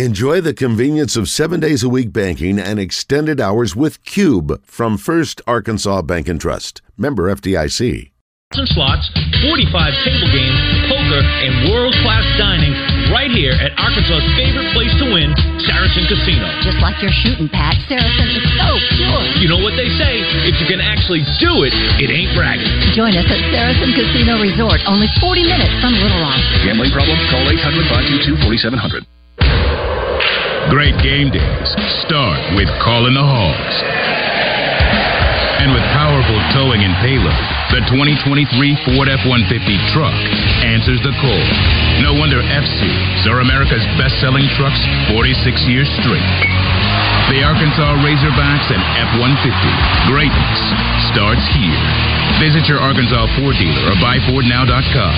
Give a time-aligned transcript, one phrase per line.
[0.00, 4.96] Enjoy the convenience of seven days a week banking and extended hours with Cube from
[4.96, 6.80] First Arkansas Bank and Trust.
[6.96, 8.08] Member FDIC.
[8.72, 9.04] Slots,
[9.44, 9.68] 45
[10.00, 12.72] table games, poker, and world class dining
[13.12, 15.28] right here at Arkansas's favorite place to win,
[15.68, 16.48] Saracen Casino.
[16.64, 19.44] Just like your shooting, Pat, Saracen is so pure.
[19.44, 22.64] You know what they say if you can actually do it, it ain't bragging.
[22.96, 26.40] Join us at Saracen Casino Resort, only 40 minutes from Little Rock.
[26.64, 27.20] Gambling problem?
[27.28, 29.04] Call 800 522 4700.
[30.70, 31.68] Great game days
[32.06, 33.76] start with calling the Hogs.
[35.62, 37.42] And with powerful towing and payload,
[37.74, 38.46] the 2023
[38.86, 39.50] Ford F-150
[39.94, 40.14] truck
[40.62, 41.44] answers the call.
[42.02, 44.78] No wonder F-Series are America's best-selling trucks
[45.10, 46.30] 46 years straight.
[47.30, 48.82] The Arkansas Razorbacks and
[49.14, 49.50] F-150.
[50.10, 50.60] Greatness
[51.14, 51.82] starts here.
[52.42, 55.14] Visit your Arkansas Ford dealer or buyfordnow.com.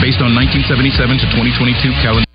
[0.00, 2.28] Based on 1977 to 2022 calendar.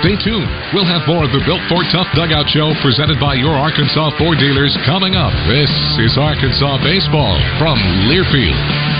[0.00, 0.48] Stay tuned.
[0.72, 4.40] We'll have more of the Built Ford Tough Dugout Show presented by your Arkansas Ford
[4.40, 5.28] dealers coming up.
[5.44, 5.68] This
[6.00, 7.76] is Arkansas Baseball from
[8.08, 8.99] Learfield.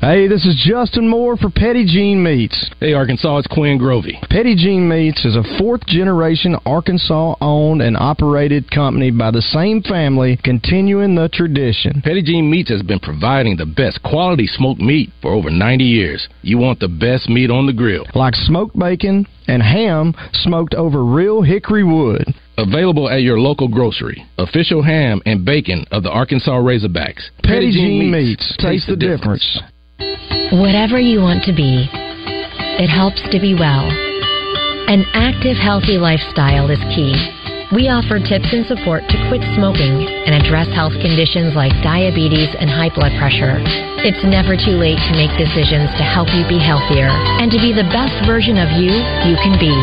[0.00, 2.70] Hey, this is Justin Moore for Petit Jean Meats.
[2.78, 4.20] Hey, Arkansas, it's Quinn Grovey.
[4.30, 9.82] Petit Jean Meats is a fourth generation Arkansas owned and operated company by the same
[9.82, 12.00] family, continuing the tradition.
[12.00, 16.28] Petit Jean Meats has been providing the best quality smoked meat for over 90 years.
[16.42, 18.06] You want the best meat on the grill.
[18.14, 22.24] Like smoked bacon and ham smoked over real hickory wood.
[22.56, 24.24] Available at your local grocery.
[24.38, 27.30] Official ham and bacon of the Arkansas Razorbacks.
[27.42, 28.56] Petit Jean Meats.
[28.60, 29.60] Taste the difference.
[30.48, 31.84] Whatever you want to be,
[32.80, 33.84] it helps to be well.
[34.88, 37.12] An active, healthy lifestyle is key.
[37.68, 42.72] We offer tips and support to quit smoking and address health conditions like diabetes and
[42.72, 43.60] high blood pressure.
[44.00, 47.76] It's never too late to make decisions to help you be healthier and to be
[47.76, 48.96] the best version of you
[49.28, 49.76] you can be.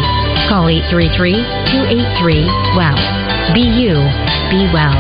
[0.49, 3.53] Call 833-283-WELL.
[3.53, 4.01] Be you,
[4.49, 4.97] be well.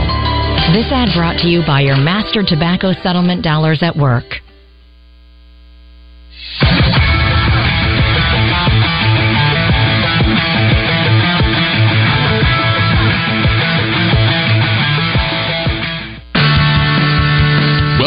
[0.77, 4.44] This ad brought to you by your master tobacco settlement dollars at work.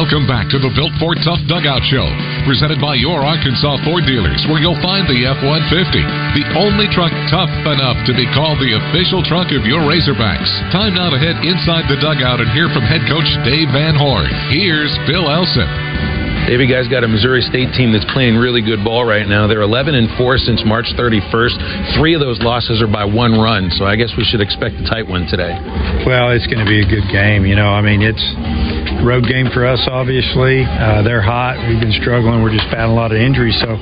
[0.09, 2.09] Welcome back to the Built Ford Tough Dugout Show,
[2.49, 5.69] presented by your Arkansas Ford dealers, where you'll find the F 150,
[6.33, 10.49] the only truck tough enough to be called the official truck of your Razorbacks.
[10.73, 14.33] Time now to head inside the dugout and hear from head coach Dave Van Horn.
[14.49, 16.18] Here's Phil Elson.
[16.49, 19.45] Davey guys got a Missouri State team that's playing really good ball right now.
[19.45, 22.01] They're 11 and 4 since March 31st.
[22.01, 24.85] Three of those losses are by one run, so I guess we should expect a
[24.89, 25.53] tight one today.
[26.09, 27.45] Well, it's going to be a good game.
[27.45, 28.25] You know, I mean, it's
[29.05, 30.65] road game for us, obviously.
[30.65, 31.61] Uh, they're hot.
[31.69, 32.41] We've been struggling.
[32.41, 33.61] We're just battling a lot of injuries.
[33.61, 33.77] So,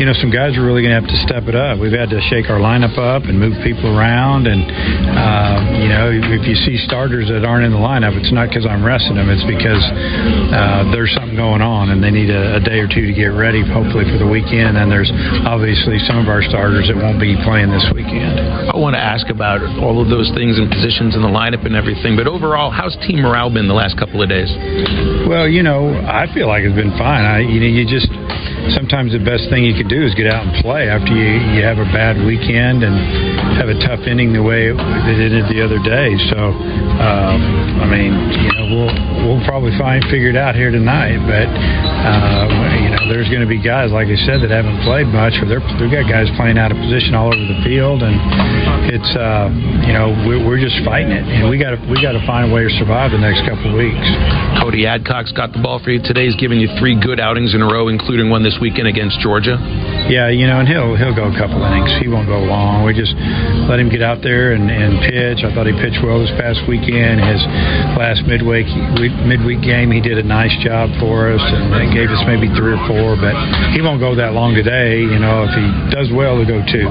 [0.00, 1.76] you know, some guys are really going to have to step it up.
[1.76, 4.48] We've had to shake our lineup up and move people around.
[4.48, 8.48] And, uh, you know, if you see starters that aren't in the lineup, it's not
[8.48, 9.28] because I'm resting them.
[9.28, 9.84] It's because
[10.56, 13.34] uh, there's something going on and they need a, a day or two to get
[13.34, 14.76] ready, hopefully, for the weekend.
[14.76, 15.10] And there's
[15.44, 18.40] obviously some of our starters that won't be playing this weekend.
[18.70, 21.74] I want to ask about all of those things and positions in the lineup and
[21.74, 22.16] everything.
[22.16, 24.50] But overall, how's team morale been the last couple of days?
[25.26, 27.24] Well, you know, I feel like it's been fine.
[27.24, 28.08] I, you know, you just
[28.72, 31.62] sometimes the best thing you could do is get out and play after you you
[31.62, 32.94] have a bad weekend and
[33.56, 36.12] have a tough inning the way it, it the other day.
[36.32, 36.38] So,
[37.00, 37.40] um,
[37.80, 41.18] I mean, you know, we'll we'll probably find figure it out here tonight.
[41.24, 42.46] But uh,
[42.82, 45.48] you know, there's going to be guys like I said that haven't played much, or
[45.48, 48.16] they're they've got guys playing out of position all over the field, and
[48.92, 49.48] it's uh,
[49.86, 52.54] you know we're, we're just fighting it, and we got we got to find a
[52.54, 54.08] way to survive the next couple of weeks.
[54.60, 56.26] Cody Adcock's got the ball for you today.
[56.26, 59.56] He's given you three good outings in a row, including one this weekend against Georgia.
[60.08, 61.92] Yeah, you know, and he'll he'll go a couple innings.
[62.00, 62.80] He won't go long.
[62.80, 63.12] We just
[63.68, 65.44] let him get out there and, and pitch.
[65.44, 67.20] I thought he pitched well this past weekend.
[67.20, 67.44] His
[68.00, 68.64] last midweek
[69.28, 72.82] midweek game, he did a nice job for us and gave us maybe three or
[72.88, 73.20] four.
[73.20, 73.36] But
[73.76, 75.04] he won't go that long today.
[75.04, 76.88] You know, if he does well, he'll go two.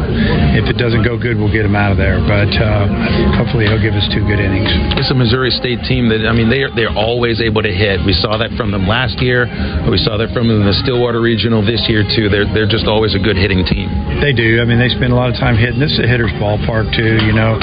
[0.54, 2.22] If it doesn't go good, we'll get him out of there.
[2.22, 2.86] But uh,
[3.34, 4.70] hopefully, he'll give us two good innings.
[5.02, 7.98] It's a Missouri State team that I mean they're they're always able to hit.
[8.06, 9.50] We saw that from them last year.
[9.90, 12.30] We saw that from them in the Stillwater Regional this year too.
[12.30, 13.88] They're they're just always a good hitting team.
[14.20, 14.60] They do.
[14.62, 15.80] I mean, they spend a lot of time hitting.
[15.80, 17.22] This is a hitter's ballpark too.
[17.24, 17.60] You know,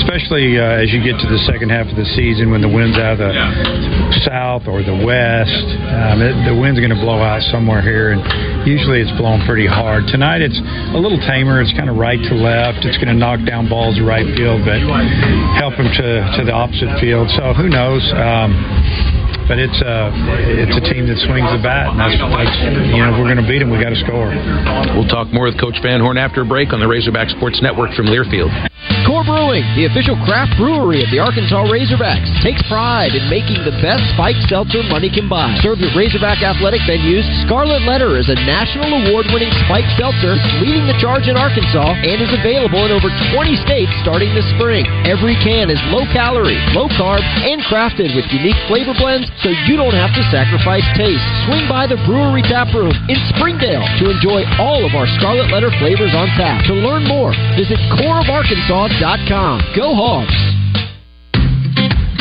[0.00, 2.96] especially uh, as you get to the second half of the season when the wind's
[2.98, 3.32] out of the
[4.24, 5.66] south or the west.
[5.90, 8.22] Um, it, the wind's going to blow out somewhere here, and
[8.66, 10.08] usually it's blowing pretty hard.
[10.08, 10.58] Tonight it's
[10.94, 11.60] a little tamer.
[11.60, 12.84] It's kind of right to left.
[12.84, 14.80] It's going to knock down balls to right field, but
[15.58, 16.08] help them to
[16.38, 17.28] to the opposite field.
[17.36, 18.02] So who knows?
[18.14, 19.17] Um,
[19.48, 20.12] but it's a
[20.60, 22.56] it's a team that swings the bat, and that's, that's
[22.92, 24.28] you know we're going to beat them, we got to score.
[24.92, 27.96] We'll talk more with Coach Van Horn after a break on the Razorback Sports Network
[27.96, 28.52] from Learfield.
[29.08, 33.72] Core Brewing, the official craft brewery of the Arkansas Razorbacks, takes pride in making the
[33.80, 35.48] best spiked seltzer money can buy.
[35.64, 40.92] Served at Razorback athletic venues, Scarlet Letter is a national award-winning spiked seltzer leading the
[41.00, 44.84] charge in Arkansas and is available in over 20 states starting this spring.
[45.08, 49.80] Every can is low calorie, low carb, and crafted with unique flavor blends so you
[49.80, 51.24] don't have to sacrifice taste.
[51.48, 55.72] Swing by the brewery tap room in Springdale to enjoy all of our Scarlet Letter
[55.80, 56.60] flavors on tap.
[56.68, 58.97] To learn more, visit coreofarkansas.com.
[59.78, 60.34] Go Hogs!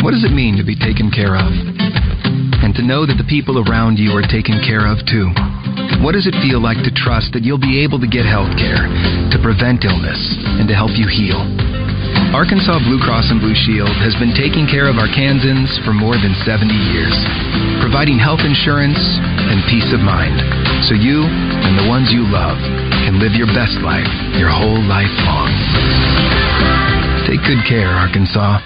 [0.05, 1.49] What does it mean to be taken care of?
[1.49, 5.25] And to know that the people around you are taken care of too.
[6.05, 8.85] What does it feel like to trust that you'll be able to get health care,
[9.33, 10.21] to prevent illness,
[10.61, 11.76] and to help you heal?
[12.35, 16.37] Arkansas Blue Cross and Blue Shield has been taking care of Arkansans for more than
[16.43, 17.15] 70 years,
[17.81, 20.37] providing health insurance and peace of mind
[20.85, 22.59] so you and the ones you love
[23.07, 25.49] can live your best life your whole life long.
[27.25, 28.61] Take good care, Arkansas.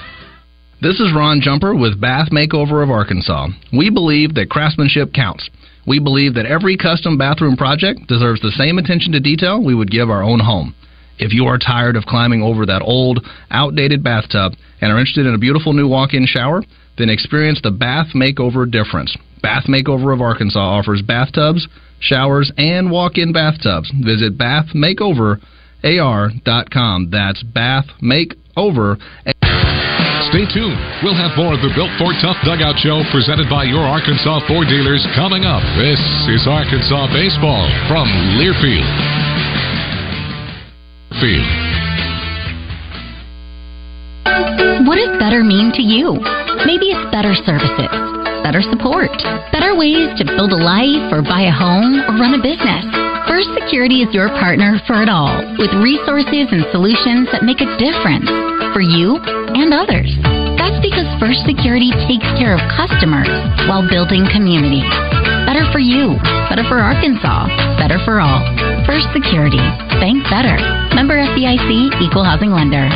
[0.81, 3.47] This is Ron Jumper with Bath Makeover of Arkansas.
[3.71, 5.49] We believe that craftsmanship counts.
[5.87, 9.91] We believe that every custom bathroom project deserves the same attention to detail we would
[9.91, 10.75] give our own home.
[11.19, 15.33] If you are tired of climbing over that old, outdated bathtub and are interested in
[15.33, 16.63] a beautiful new walk in shower,
[16.97, 19.15] then experience the Bath Makeover difference.
[19.41, 21.67] Bath Makeover of Arkansas offers bathtubs,
[21.99, 23.91] showers, and walk in bathtubs.
[24.03, 27.09] Visit bathmakeoverar.com.
[27.11, 28.97] That's Bath Makeover.
[30.29, 30.79] Stay tuned.
[31.03, 34.69] We'll have more of the Built Ford Tough Dugout Show presented by your Arkansas Ford
[34.69, 35.59] dealers coming up.
[35.75, 35.99] This
[36.31, 38.07] is Arkansas Baseball from
[38.39, 38.87] Learfield.
[44.89, 46.17] What does better mean to you?
[46.65, 47.93] Maybe it's better services,
[48.41, 49.13] better support,
[49.53, 52.89] better ways to build a life or buy a home or run a business.
[53.29, 57.69] First Security is your partner for it all, with resources and solutions that make a
[57.77, 58.25] difference
[58.73, 59.21] for you
[59.53, 60.09] and others.
[60.57, 63.29] That's because First Security takes care of customers
[63.69, 65.20] while building communities.
[65.51, 66.15] Better for you,
[66.47, 68.39] better for Arkansas, better for all.
[68.87, 69.59] First Security.
[69.99, 70.55] Bank better.
[70.95, 72.87] Member FDIC, Equal Housing Lender.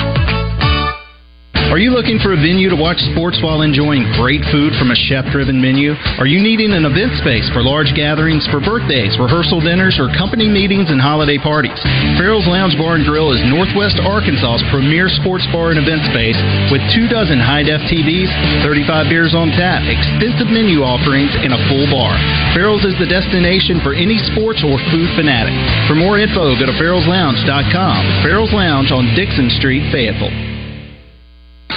[1.75, 5.00] Are you looking for a venue to watch sports while enjoying great food from a
[5.12, 5.92] chef driven menu?
[6.16, 10.48] Are you needing an event space for large gatherings, for birthdays, rehearsal dinners, or company
[10.48, 11.75] meetings and holiday parties?
[12.16, 16.39] Farrell's Lounge Bar and Grill is Northwest Arkansas's premier sports bar and event space
[16.72, 18.31] with two dozen high def TVs,
[18.63, 22.16] 35 beers on tap, extensive menu offerings, and a full bar.
[22.56, 25.51] Farrell's is the destination for any sports or food fanatic.
[25.92, 28.24] For more info, go to farrellslounge.com.
[28.24, 30.44] Farrell's Lounge on Dickson Street, Fayetteville.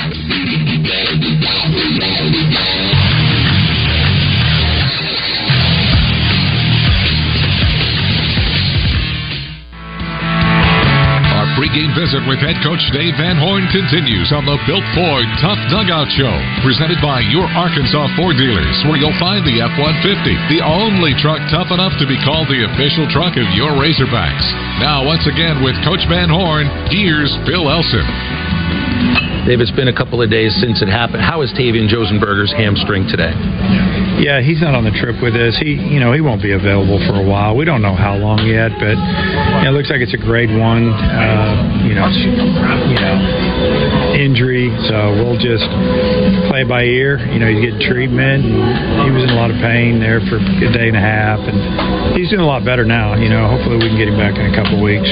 [0.09, 0.17] Our
[11.61, 16.09] pregame visit with head coach Dave Van Horn continues on the Built Ford Tough Dugout
[16.17, 16.33] Show,
[16.65, 21.45] presented by your Arkansas Ford dealers, where you'll find the F 150, the only truck
[21.53, 24.49] tough enough to be called the official truck of your Razorbacks.
[24.81, 28.09] Now, once again, with Coach Van Horn, here's Phil Elson.
[29.49, 31.25] Dave, it's been a couple of days since it happened.
[31.25, 33.33] How is Tavian Josenberger's hamstring today?
[34.21, 35.56] Yeah, he's not on the trip with us.
[35.56, 37.56] He, you know, he won't be available for a while.
[37.56, 40.53] We don't know how long yet, but you know, it looks like it's a grade
[40.53, 43.17] one, uh, you know, you know,
[44.19, 44.67] injury.
[44.91, 45.65] So we'll just
[46.51, 47.23] play by ear.
[47.31, 48.43] You know, he's getting treatment.
[48.43, 51.39] And he was in a lot of pain there for a day and a half,
[51.39, 53.15] and he's doing a lot better now.
[53.15, 55.09] You know, hopefully we can get him back in a couple weeks.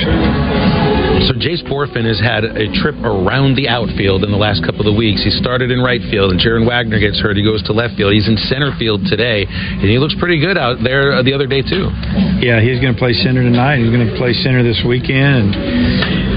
[1.25, 4.95] So Jace Bohrofen has had a trip around the outfield in the last couple of
[4.95, 5.25] weeks.
[5.25, 7.39] He started in right field, and Jared Wegner gets hurt.
[7.39, 8.13] He goes to left field.
[8.13, 11.47] He's in center field today, and he looks pretty good out there uh, the other
[11.47, 11.89] day too.
[12.43, 13.81] Yeah, he's going to play center tonight.
[13.81, 15.37] He's going to play center this weekend.
[15.37, 15.55] And,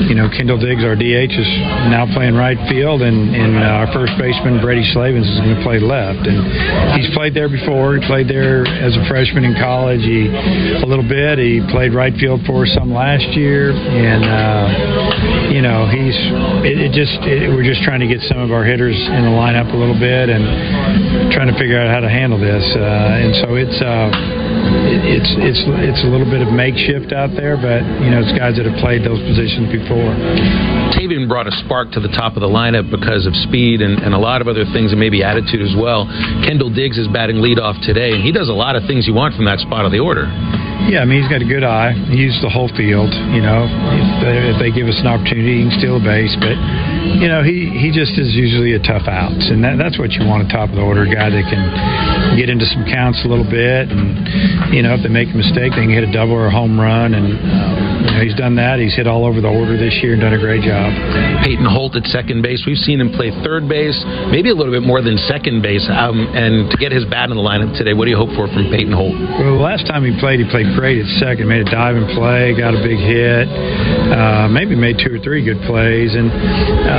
[0.10, 1.52] you know, Kendall Diggs, our DH, is
[1.94, 5.62] now playing right field, and, and uh, our first baseman Brady Slavens is going to
[5.62, 6.26] play left.
[6.26, 6.42] And
[6.98, 7.96] he's played there before.
[7.96, 10.02] He played there as a freshman in college.
[10.02, 11.38] He a little bit.
[11.38, 14.26] He played right field for us some last year, and.
[14.26, 16.16] Uh, you know, he's
[16.62, 19.34] it, it just it, we're just trying to get some of our hitters in the
[19.34, 22.64] lineup a little bit and trying to figure out how to handle this.
[22.78, 24.14] Uh, and so it's uh,
[24.90, 28.34] it, it's it's it's a little bit of makeshift out there, but you know, it's
[28.34, 30.12] guys that have played those positions before.
[30.98, 34.18] Tavian brought a spark to the top of the lineup because of speed and, and
[34.18, 36.10] a lot of other things, and maybe attitude as well.
[36.44, 39.38] Kendall Diggs is batting leadoff today, and he does a lot of things you want
[39.38, 40.26] from that spot of the order.
[40.90, 41.94] Yeah, I mean he's got a good eye.
[42.10, 43.14] He uses the whole field.
[43.30, 46.34] You know, if they, if they give us an opportunity, he can steal a base.
[46.42, 46.58] But
[47.18, 50.22] you know, he he just is usually a tough out, and that, that's what you
[50.30, 51.64] want a top of the order guy that can
[52.38, 54.22] get into some counts a little bit, and
[54.70, 56.78] you know, if they make a mistake, they can hit a double or a home
[56.78, 58.78] run, and um, you know, he's done that.
[58.78, 60.94] He's hit all over the order this year and done a great job.
[61.42, 62.64] Peyton Holt at second base.
[62.68, 63.98] We've seen him play third base,
[64.30, 65.88] maybe a little bit more than second base.
[65.90, 68.48] Um, and to get his bat in the lineup today, what do you hope for
[68.52, 69.18] from Peyton Holt?
[69.18, 72.54] Well, the last time he played, he played great at second, made a diving play,
[72.54, 76.28] got a big hit, uh, maybe made two or three good plays, and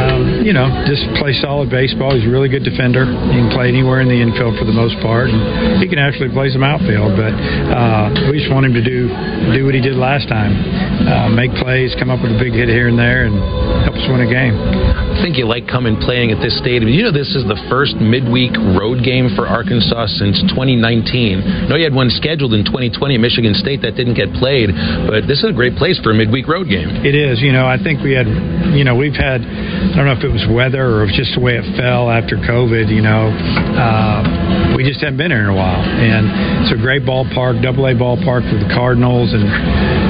[0.01, 2.17] um, you know, just play solid baseball.
[2.17, 3.05] He's a really good defender.
[3.05, 6.33] He can play anywhere in the infield for the most part, and he can actually
[6.33, 7.17] play some outfield.
[7.17, 9.13] But uh, we just want him to do
[9.53, 10.57] do what he did last time,
[11.05, 13.37] uh, make plays, come up with a big hit here and there, and
[13.85, 14.57] help us win a game.
[14.57, 16.89] I think you like coming playing at this stadium.
[16.89, 21.45] You know, this is the first midweek road game for Arkansas since 2019.
[21.45, 24.73] I know you had one scheduled in 2020 at Michigan State that didn't get played,
[25.05, 26.89] but this is a great place for a midweek road game.
[27.05, 27.43] It is.
[27.45, 28.27] You know, I think we had,
[28.73, 29.45] you know, we've had,
[29.91, 32.95] I don't know if it was weather or just the way it fell after COVID,
[32.95, 33.27] you know,
[33.75, 35.83] uh, we just haven't been here in a while.
[35.83, 39.43] And it's a great ballpark, double A ballpark for the Cardinals, and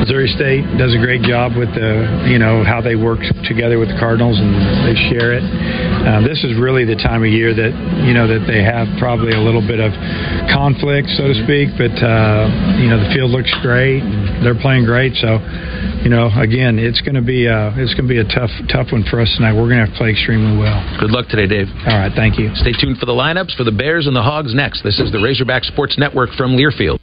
[0.05, 3.89] Missouri State does a great job with the, you know, how they work together with
[3.89, 4.53] the Cardinals and
[4.85, 5.43] they share it.
[5.43, 7.73] Uh, this is really the time of year that,
[8.05, 9.97] you know, that they have probably a little bit of
[10.53, 14.05] conflict, so to speak, but, uh, you know, the field looks great.
[14.45, 15.17] They're playing great.
[15.17, 15.41] So,
[16.05, 18.93] you know, again, it's going to be uh, it's going to be a tough tough
[18.93, 19.53] one for us tonight.
[19.53, 20.83] We're going to have to play extremely well.
[20.99, 21.71] Good luck today, Dave.
[21.87, 22.51] All right, thank you.
[22.59, 24.83] Stay tuned for the lineups for the Bears and the Hogs next.
[24.83, 26.99] This is the Razorback Sports Network from Learfield.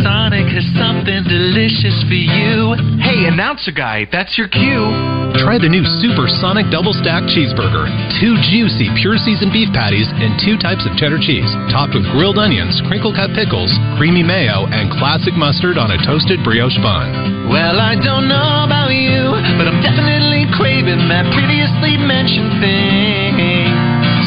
[0.00, 2.72] Sonic has something delicious for you.
[3.04, 4.88] Hey, announcer guy, that's your cue.
[5.36, 7.84] Try the new Super Sonic Double Stack Cheeseburger.
[8.16, 12.40] Two juicy, pure seasoned beef patties and two types of cheddar cheese, topped with grilled
[12.40, 13.68] onions, crinkle cut pickles,
[14.00, 17.52] creamy mayo, and classic mustard on a toasted brioche bun.
[17.52, 23.34] Well, I don't know about you, but I'm definitely craving that previously mentioned thing.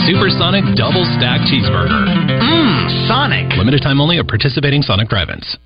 [0.07, 2.03] Super Sonic Double Stack Cheeseburger.
[2.07, 3.55] Mmm, Sonic.
[3.55, 5.57] Limited time only at participating Sonic drive-ins.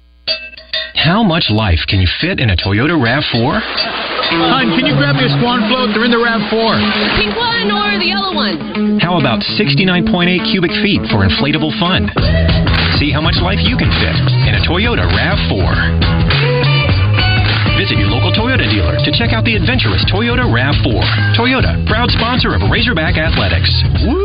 [0.93, 3.57] How much life can you fit in a Toyota RAV4?
[4.37, 5.93] Hon, can you grab me a Swan float?
[5.97, 6.73] They're in the RAV4.
[7.17, 8.99] Pink one or the yellow one?
[9.01, 10.05] How about 69.8
[10.45, 12.09] cubic feet for inflatable fun?
[13.01, 16.30] See how much life you can fit in a Toyota RAV4.
[17.81, 21.33] Visit your local Toyota dealer to check out the adventurous Toyota RAV4.
[21.33, 23.73] Toyota, proud sponsor of Razorback Athletics.
[24.05, 24.21] Woo!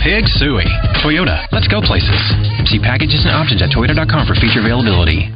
[0.00, 0.64] Pig Sooie.
[1.04, 2.16] Toyota, let's go places.
[2.64, 5.28] See packages and options at toyota.com for feature availability.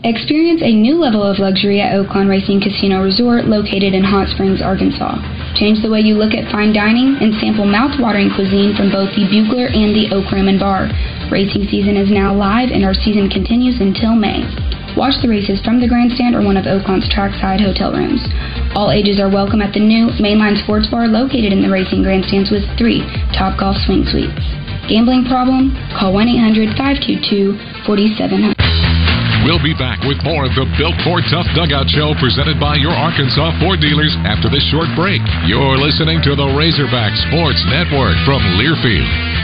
[0.00, 4.64] Experience a new level of luxury at Oaklawn Racing Casino Resort located in Hot Springs,
[4.64, 5.20] Arkansas.
[5.60, 9.28] Change the way you look at fine dining and sample mouth-watering cuisine from both the
[9.28, 10.88] Bugler and the Oak Rim and Bar.
[11.28, 14.40] Racing season is now live and our season continues until May.
[14.94, 18.22] Watch the races from the grandstand or one of Oaklawn's trackside hotel rooms.
[18.78, 22.46] All ages are welcome at the new Mainline Sports Bar located in the racing grandstands
[22.54, 23.02] with three
[23.34, 24.38] Top Golf Swing Suites.
[24.86, 25.74] Gambling problem?
[25.98, 27.58] Call 1 800 522
[27.90, 28.54] 4700.
[29.42, 32.94] We'll be back with more of the Built for Tough Dugout Show presented by your
[32.94, 35.20] Arkansas Ford dealers after this short break.
[35.50, 39.43] You're listening to the Razorback Sports Network from Learfield.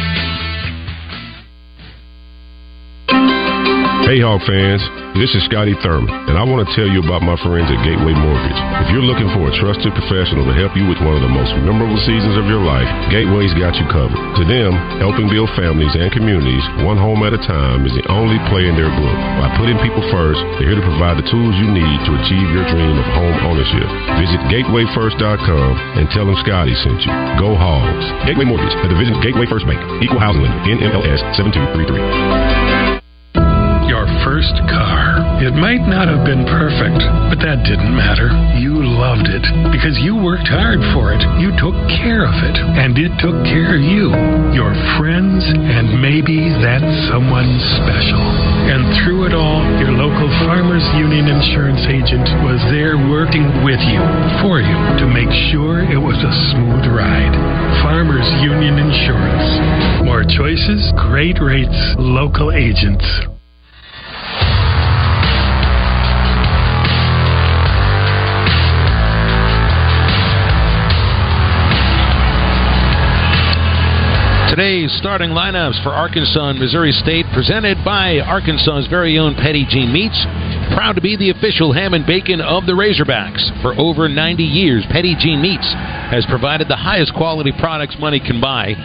[4.10, 4.82] Hey, Hawk fans,
[5.14, 8.10] this is Scotty Thurman, and I want to tell you about my friends at Gateway
[8.10, 8.58] Mortgage.
[8.82, 11.54] If you're looking for a trusted professional to help you with one of the most
[11.62, 14.18] memorable seasons of your life, Gateway's got you covered.
[14.18, 18.34] To them, helping build families and communities one home at a time is the only
[18.50, 19.18] play in their book.
[19.38, 22.66] By putting people first, they're here to provide the tools you need to achieve your
[22.66, 23.86] dream of home ownership.
[24.18, 27.14] Visit gatewayfirst.com and tell them Scotty sent you.
[27.38, 28.10] Go Hogs.
[28.26, 32.79] Gateway Mortgage, a division of Gateway First Bank, equal housing lender, NMLS 7233 your
[34.30, 35.42] first car.
[35.42, 38.30] It might not have been perfect, but that didn't matter.
[38.62, 39.42] You loved it
[39.74, 41.18] because you worked hard for it.
[41.42, 44.14] You took care of it, and it took care of you,
[44.54, 44.70] your
[45.02, 46.78] friends, and maybe that
[47.10, 47.50] someone
[47.82, 48.22] special.
[48.70, 53.98] And through it all, your local Farmers Union insurance agent was there working with you,
[54.46, 57.34] for you, to make sure it was a smooth ride.
[57.82, 60.06] Farmers Union Insurance.
[60.06, 63.02] More choices, great rates, local agents.
[74.60, 79.88] Today's starting lineups for Arkansas and Missouri State, presented by Arkansas's very own Petit Jean
[79.88, 80.20] Meats.
[80.76, 83.40] Proud to be the official ham and bacon of the Razorbacks.
[83.64, 85.64] For over 90 years, Petit Jean Meats
[86.12, 88.76] has provided the highest quality products money can buy.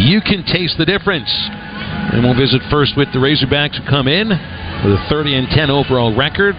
[0.00, 1.28] You can taste the difference.
[1.28, 5.68] And we'll visit first with the Razorbacks who come in with a 30 and 10
[5.68, 6.56] overall record.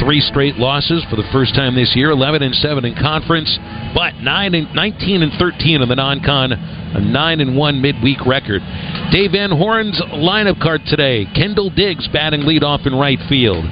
[0.00, 3.50] Three straight losses for the first time this year, 11 and 7 in conference,
[3.94, 8.62] but 9 and 19 and 13 in the non-con, a 9 and 1 midweek record.
[9.10, 13.64] Dave Van Horn's lineup card today: Kendall Diggs batting leadoff in right field.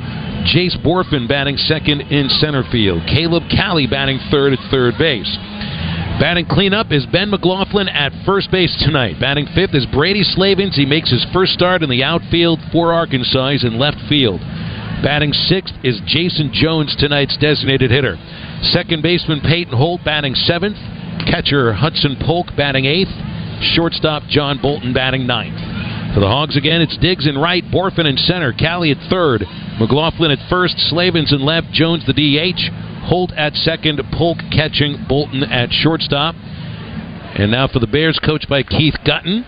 [0.47, 3.03] Jace Bohrofen batting second in center field.
[3.07, 5.31] Caleb Cali batting third at third base.
[6.19, 9.21] Batting cleanup is Ben McLaughlin at first base tonight.
[9.21, 10.75] Batting fifth is Brady Slavens.
[10.75, 13.51] He makes his first start in the outfield for Arkansas.
[13.51, 14.41] He's in left field.
[15.03, 18.17] Batting sixth is Jayson Jones, tonight's designated hitter.
[18.63, 20.77] Second baseman Peyton Holt batting seventh.
[21.29, 23.13] Catcher Hudson Polk batting eighth.
[23.75, 25.57] Shortstop John Bolton batting ninth.
[26.15, 29.45] For the Hogs again, it's Diggs in right, Bohrofen in center, Cali at third,
[29.79, 32.73] McLaughlin at first, Slavens in left, Jones the DH,
[33.05, 36.35] Holt at second, Polk catching, Bolton at shortstop.
[36.35, 39.45] And now for the Bears, coached by Keith Guttin.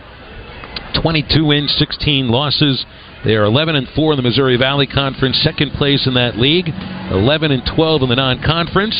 [1.01, 2.85] 22 wins, 16 losses.
[3.25, 6.69] They are 11 and 4 in the Missouri Valley Conference, second place in that league.
[7.11, 8.95] 11 and 12 in the non-conference.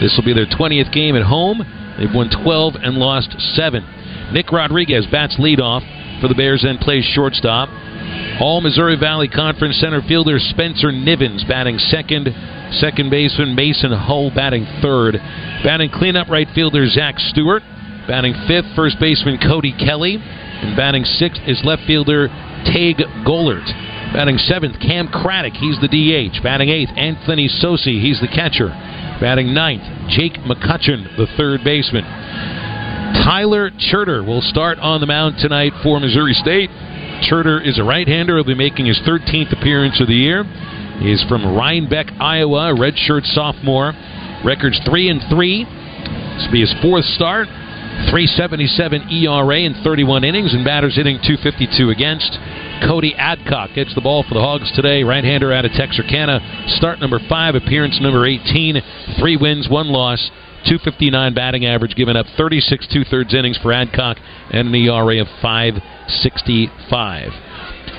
[0.00, 1.58] This will be their 20th game at home.
[1.98, 4.30] They've won 12 and lost 7.
[4.32, 5.82] Nick Rodriguez bats leadoff
[6.20, 7.68] for the Bears and plays shortstop.
[8.40, 12.30] All Missouri Valley Conference center fielder Spencer Nivens batting second.
[12.78, 15.14] Second baseman Mason Hull batting third.
[15.62, 17.62] Batting cleanup right fielder Zach Stewart.
[18.06, 20.18] Batting fifth, first baseman Cody Kelly.
[20.18, 22.28] And batting sixth is left fielder
[22.64, 23.66] Tage Golert.
[24.12, 25.54] Batting seventh, Cam Craddock.
[25.54, 26.42] He's the DH.
[26.42, 28.00] Batting eighth, Anthony Sosi.
[28.00, 28.68] He's the catcher.
[29.20, 32.04] Batting ninth, Jake McCutcheon, the third baseman.
[33.24, 36.70] Tyler Cherter will start on the mound tonight for Missouri State.
[37.22, 38.36] Cherter is a right-hander.
[38.36, 40.44] He'll be making his 13th appearance of the year.
[40.98, 43.92] He is from Reinbeck, Iowa, redshirt sophomore.
[44.44, 45.64] Records three and three.
[45.64, 47.48] This will be his fourth start.
[48.10, 52.38] 377 ERA in 31 innings, and batters hitting 252 against.
[52.86, 55.02] Cody Adcock gets the ball for the Hogs today.
[55.02, 56.40] Right-hander out of Texarkana.
[56.76, 58.82] Start number five, appearance number 18.
[59.18, 60.30] Three wins, one loss.
[60.64, 64.16] 259 batting average, giving up 36 two thirds innings for Adcock
[64.50, 67.32] and an ERA of 565.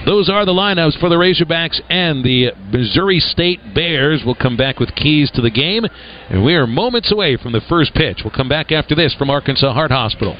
[0.05, 4.21] Those are the lineups for the Razorbacks and the Missouri State Bears.
[4.23, 5.83] We'll come back with keys to the game,
[6.29, 8.19] and we are moments away from the first pitch.
[8.23, 10.37] We'll come back after this from Arkansas Heart Hospital.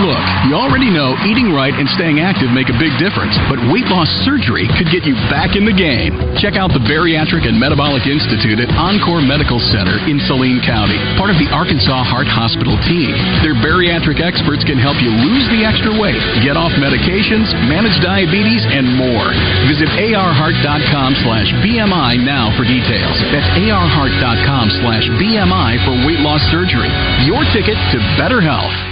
[0.00, 3.84] Look, you already know eating right and staying active make a big difference, but weight
[3.92, 6.16] loss surgery could get you back in the game.
[6.40, 11.28] Check out the Bariatric and Metabolic Institute at Encore Medical Center in Saline County, part
[11.28, 13.12] of the Arkansas Heart Hospital team.
[13.44, 18.64] Their bariatric experts can help you lose the extra weight, get off medications, manage diabetes,
[18.64, 19.28] and more.
[19.68, 23.20] Visit arheart.com slash BMI now for details.
[23.28, 26.88] That's arheart.com slash BMI for weight loss surgery.
[27.28, 28.91] Your ticket to better health.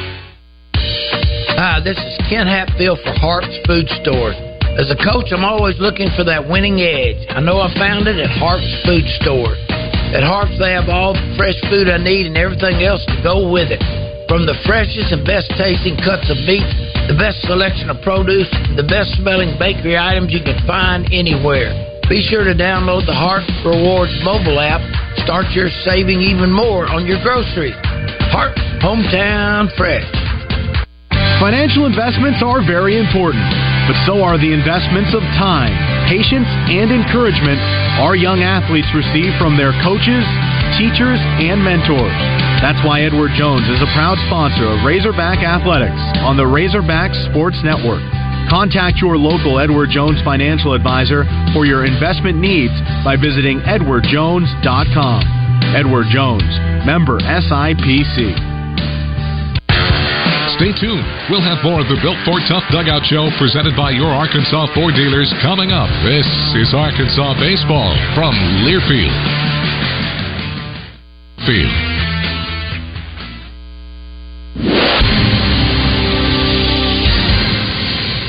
[1.61, 4.33] Hi, this is Ken Hatfield for Harps Food Store.
[4.81, 7.21] As a coach, I'm always looking for that winning edge.
[7.29, 9.53] I know I found it at Harps Food Store.
[10.17, 13.53] At Harps, they have all the fresh food I need and everything else to go
[13.53, 13.85] with it.
[14.25, 16.65] From the freshest and best tasting cuts of meat,
[17.13, 18.49] the best selection of produce,
[18.81, 21.77] the best smelling bakery items you can find anywhere.
[22.09, 24.81] Be sure to download the Harps Rewards mobile app.
[25.29, 27.77] Start your saving even more on your groceries.
[28.33, 30.09] Harps Hometown Fresh.
[31.41, 33.41] Financial investments are very important,
[33.89, 35.73] but so are the investments of time,
[36.05, 37.57] patience, and encouragement
[37.97, 40.21] our young athletes receive from their coaches,
[40.77, 42.13] teachers, and mentors.
[42.61, 47.57] That's why Edward Jones is a proud sponsor of Razorback Athletics on the Razorback Sports
[47.65, 48.05] Network.
[48.53, 51.25] Contact your local Edward Jones financial advisor
[51.57, 55.21] for your investment needs by visiting edwardjones.com.
[55.73, 56.53] Edward Jones,
[56.85, 58.50] member SIPC.
[60.61, 61.09] Stay tuned.
[61.33, 64.93] We'll have more of the Built Ford Tough Dugout Show presented by your Arkansas Ford
[64.93, 65.89] dealers coming up.
[66.05, 68.37] This is Arkansas Baseball from
[68.69, 69.09] Learfield.
[71.49, 71.73] Field.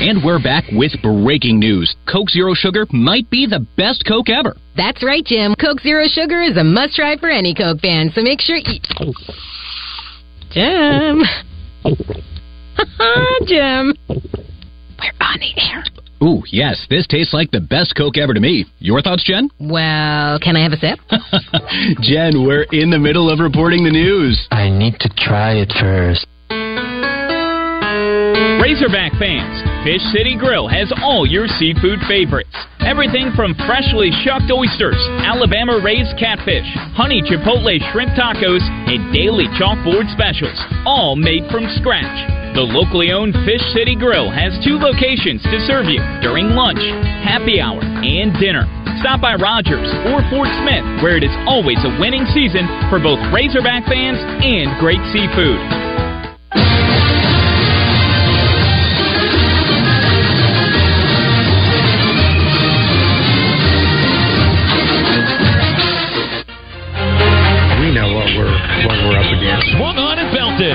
[0.00, 1.94] And we're back with breaking news.
[2.10, 4.56] Coke Zero Sugar might be the best Coke ever.
[4.74, 5.54] That's right, Jim.
[5.60, 8.80] Coke Zero Sugar is a must try for any Coke fan, so make sure you.
[9.00, 9.12] Oh.
[10.50, 11.20] Jim.
[13.46, 13.94] Jim.
[14.08, 15.84] We're on the air.
[16.22, 18.64] Ooh, yes, this tastes like the best Coke ever to me.
[18.78, 19.50] Your thoughts, Jen?
[19.58, 21.00] Well, can I have a sip?
[22.00, 24.46] Jen, we're in the middle of reporting the news.
[24.52, 26.26] I need to try it first.
[28.32, 32.54] Razorback fans, Fish City Grill has all your seafood favorites.
[32.80, 36.66] Everything from freshly shucked oysters, Alabama raised catfish,
[36.96, 40.56] honey chipotle shrimp tacos, and daily chalkboard specials,
[40.88, 42.16] all made from scratch.
[42.56, 46.82] The locally owned Fish City Grill has two locations to serve you during lunch,
[47.24, 48.64] happy hour, and dinner.
[49.04, 53.20] Stop by Rogers or Fort Smith, where it is always a winning season for both
[53.32, 56.01] Razorback fans and great seafood.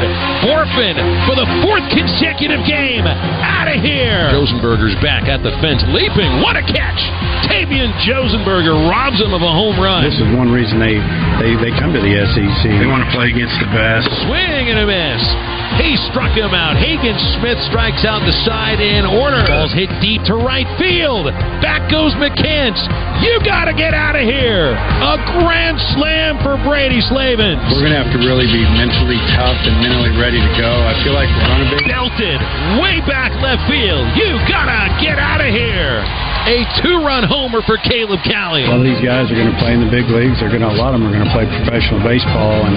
[0.04, 0.54] And belted.
[0.54, 3.06] Orphan for the fourth consecutive game.
[3.06, 4.30] Out of here.
[4.30, 6.42] Josenberger's back at the fence, leaping.
[6.42, 7.02] What a catch!
[7.50, 10.04] Tavian Josenberger robs him of a home run.
[10.04, 11.00] This is one reason they,
[11.42, 12.64] they, they come to the SEC.
[12.64, 14.10] They want to play against the best.
[14.28, 15.57] Swing and a miss.
[15.76, 16.80] He struck him out.
[16.80, 19.44] Hagen Smith strikes out the side in order.
[19.44, 21.28] Ball's hit deep to right field.
[21.60, 22.80] Back goes McCants.
[23.20, 24.72] You got to get out of here.
[24.74, 27.60] A grand slam for Brady Slavens.
[27.76, 30.72] We're going to have to really be mentally tough and mentally ready to go.
[30.88, 31.84] I feel like we're on a big.
[31.88, 32.40] Belted
[32.80, 34.06] way back left field.
[34.16, 36.27] You gotta get out of here.
[36.48, 38.64] A two-run homer for Caleb Cali.
[38.64, 40.40] A lot of these guys are going to play in the big leagues.
[40.40, 40.72] They're going to.
[40.72, 42.72] A lot of them are going to play professional baseball, and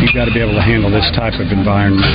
[0.00, 2.08] you've got to be able to handle this type of environment.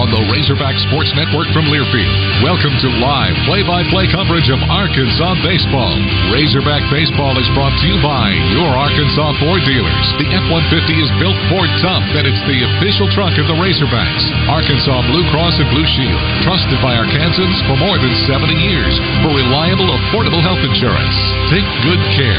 [0.00, 5.92] On the Razorback Sports Network from Learfield, welcome to live play-by-play coverage of Arkansas baseball.
[6.32, 10.06] Razorback baseball is brought to you by your Arkansas Ford dealers.
[10.24, 14.24] The F-150 is built Ford tough, and it's the official truck of the Razorbacks.
[14.48, 19.36] Arkansas Blue Cross and Blue Shield, trusted by Arkansans for more than 70 years for
[19.36, 21.16] reliable, affordable health insurance.
[21.50, 22.38] Take good care.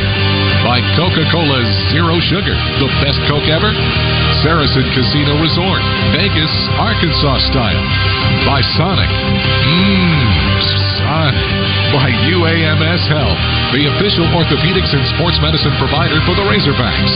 [0.64, 1.60] By Coca-Cola
[1.92, 3.76] Zero Sugar, the best Coke ever.
[4.40, 5.84] Saracen Casino Resort,
[6.16, 7.84] Vegas, Arkansas style.
[8.48, 9.12] By Sonic.
[9.12, 10.31] Mmm,
[11.12, 13.42] By UAMS Health,
[13.76, 17.14] the official orthopedics and sports medicine provider for the Razorbacks.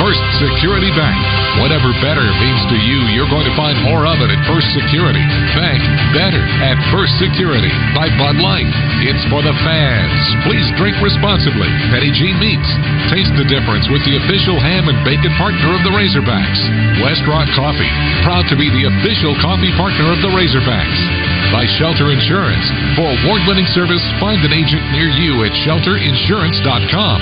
[0.00, 1.20] First Security Bank.
[1.60, 5.20] Whatever better means to you, you're going to find more of it at First Security.
[5.52, 5.76] Bank
[6.16, 8.72] better at First Security by Bud Light.
[9.04, 10.20] It's for the fans.
[10.48, 11.68] Please drink responsibly.
[11.92, 12.70] Petit Jean Meats.
[13.12, 16.60] Taste the difference with the official ham and bacon partner of the Razorbacks.
[17.04, 17.92] West Rock Coffee.
[18.24, 21.43] Proud to be the official coffee partner of the Razorbacks.
[21.54, 22.66] By Shelter Insurance.
[22.98, 27.18] For award winning service, find an agent near you at shelterinsurance.com.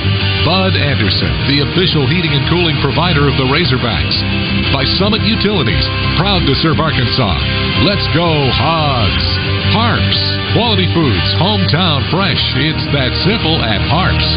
[0.49, 4.17] Bud Anderson, the official heating and cooling provider of the Razorbacks.
[4.73, 5.85] By Summit Utilities,
[6.17, 7.37] proud to serve Arkansas.
[7.85, 9.29] Let's go, Hogs!
[9.77, 10.21] Harps,
[10.57, 12.41] quality foods, hometown fresh.
[12.57, 14.29] It's that simple at Harps.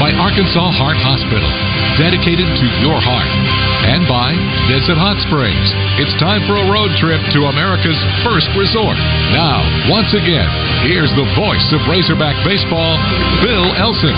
[0.00, 1.52] By Arkansas Heart Hospital,
[2.00, 3.43] dedicated to your heart.
[3.84, 4.32] And by
[4.72, 5.68] Visit Hot Springs.
[6.00, 8.96] It's time for a road trip to America's first resort.
[9.36, 9.60] Now,
[9.92, 10.48] once again,
[10.88, 12.96] here's the voice of Razorback Baseball,
[13.44, 14.16] Phil Elson.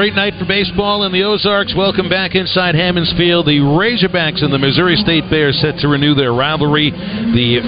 [0.00, 1.74] Great night for baseball in the Ozarks.
[1.76, 3.44] Welcome back inside Hammons Field.
[3.44, 6.88] The Razorbacks and the Missouri State Bears set to renew their rivalry.
[6.88, 7.60] The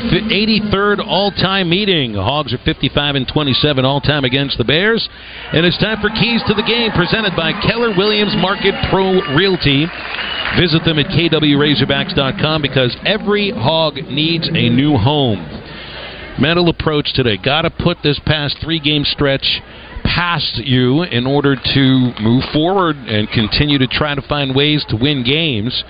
[0.73, 2.15] 83rd all-time meeting.
[2.15, 5.07] The Hogs are 55 and 27 all-time against the Bears.
[5.53, 9.85] And it's time for Keys to the Game, presented by Keller Williams Market Pro Realty.
[10.57, 15.45] Visit them at kwrazorbacks.com because every hog needs a new home.
[16.41, 17.37] Mental approach today.
[17.37, 19.61] Got to put this past three-game stretch
[20.15, 24.97] past you in order to move forward and continue to try to find ways to
[24.97, 25.85] win games.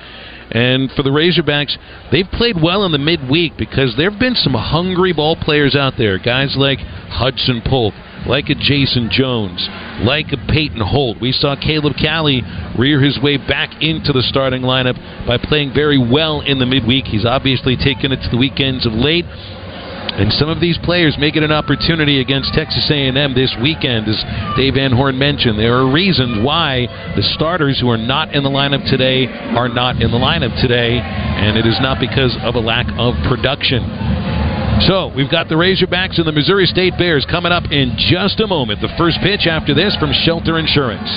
[0.51, 1.77] And for the Razorbacks,
[2.13, 5.95] they've played well in the midweek because there have been some hungry ball players out
[5.97, 6.19] there.
[6.19, 7.95] Guys like Hudson Polk,
[8.27, 9.67] like a Jayson Jones,
[10.05, 11.19] like a Peyton Holt.
[11.21, 12.43] We saw Caleb Cali
[12.79, 17.07] rear his way back into the starting lineup by playing very well in the midweek.
[17.07, 19.25] He's obviously taken it to the weekends of late.
[20.13, 24.21] And some of these players may get an opportunity against Texas A&M this weekend, as
[24.57, 25.59] Dave Van Horn mentioned.
[25.59, 30.03] There are reasons why the starters who are not in the lineup today are not
[30.03, 33.81] in the lineup today, and it is not because of a lack of production.
[34.85, 38.47] So, we've got the Razorbacks and the Missouri State Bears coming up in just a
[38.47, 38.81] moment.
[38.81, 41.09] The first pitch after this from Shelter Insurance.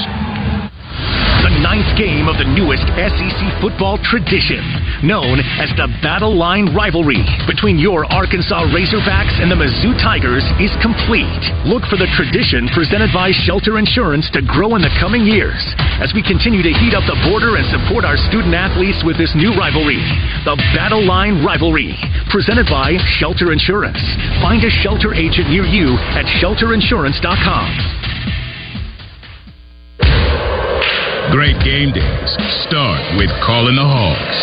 [1.45, 4.65] The ninth game of the newest SEC football tradition,
[5.05, 10.73] known as the Battle Line Rivalry between your Arkansas Razorbacks and the Mizzou Tigers, is
[10.81, 11.41] complete.
[11.69, 15.61] Look for the tradition presented by Shelter Insurance to grow in the coming years
[16.01, 19.33] as we continue to heat up the border and support our student athletes with this
[19.37, 20.01] new rivalry,
[20.49, 21.93] the Battle Line Rivalry,
[22.33, 24.01] presented by Shelter Insurance.
[24.41, 28.04] Find a shelter agent near you at shelterinsurance.com.
[31.33, 32.29] Great game days
[32.69, 34.37] start with calling the Hogs.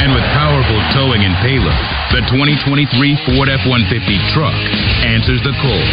[0.00, 1.84] And with powerful towing and payload,
[2.16, 2.88] the 2023
[3.28, 3.92] Ford F-150
[4.32, 4.56] truck
[5.04, 5.84] answers the call.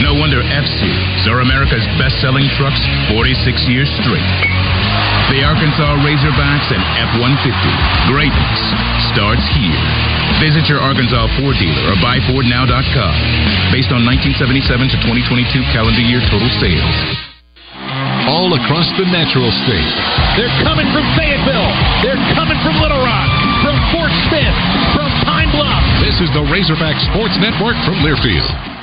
[0.00, 2.80] No wonder F-Series are America's best-selling trucks
[3.12, 4.32] 46 years straight.
[5.28, 6.80] The Arkansas Razorbacks and
[7.12, 7.52] F-150.
[8.08, 8.60] Greatness
[9.12, 9.84] starts here.
[10.40, 13.14] Visit your Arkansas Ford dealer or buyfordnow.com.
[13.76, 17.33] Based on 1977 to 2022 calendar year total sales.
[18.24, 19.92] All across the natural state.
[20.40, 21.70] They're coming from Fayetteville.
[22.00, 23.28] They're coming from Little Rock,
[23.60, 24.56] from Fort Smith,
[24.96, 25.84] from Pine Bluff.
[26.00, 28.73] This is the Razorback Sports Network from Learfield.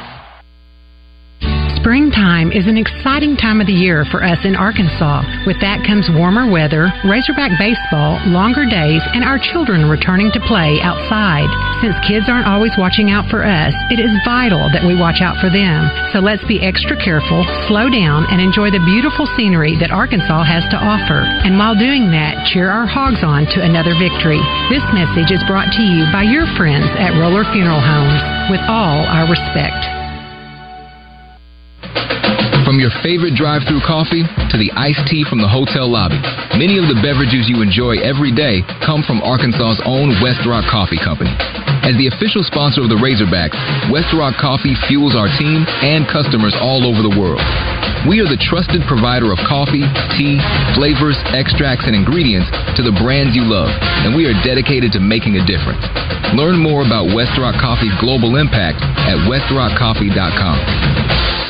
[1.81, 5.25] Springtime is an exciting time of the year for us in Arkansas.
[5.49, 10.77] With that comes warmer weather, Razorback baseball, longer days, and our children returning to play
[10.85, 11.49] outside.
[11.81, 15.41] Since kids aren't always watching out for us, it is vital that we watch out
[15.41, 15.89] for them.
[16.13, 20.61] So let's be extra careful, slow down, and enjoy the beautiful scenery that Arkansas has
[20.69, 21.25] to offer.
[21.25, 24.37] And while doing that, cheer our hogs on to another victory.
[24.69, 28.21] This message is brought to you by your friends at Roller Funeral Homes.
[28.53, 30.00] With all our respect.
[32.71, 36.15] From your favorite drive through coffee to the iced tea from the hotel lobby,
[36.55, 40.95] many of the beverages you enjoy every day come from Arkansas's own West Rock Coffee
[40.95, 41.35] Company.
[41.83, 43.59] As the official sponsor of the Razorbacks,
[43.91, 47.43] West Rock Coffee fuels our team and customers all over the world.
[48.07, 49.83] We are the trusted provider of coffee,
[50.15, 50.39] tea,
[50.71, 52.47] flavors, extracts, and ingredients
[52.79, 53.67] to the brands you love,
[54.07, 55.83] and we are dedicated to making a difference.
[56.39, 61.40] Learn more about West Rock Coffee's global impact at westrockcoffee.com.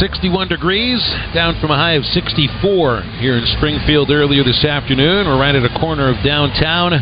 [0.00, 1.00] Sixty-one degrees,
[1.32, 5.24] down from a high of 64 here in Springfield earlier this afternoon.
[5.24, 6.92] We're right at a corner of downtown,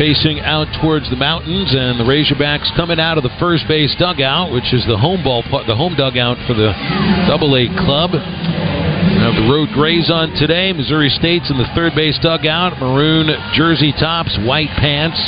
[0.00, 4.52] facing out towards the mountains, and the Razorbacks coming out of the first base dugout,
[4.52, 6.72] which is the home ball, the home dugout for the
[7.28, 8.16] Double A club.
[8.16, 10.72] We have the road grays on today.
[10.72, 15.20] Missouri State's in the third base dugout, maroon jersey tops, white pants.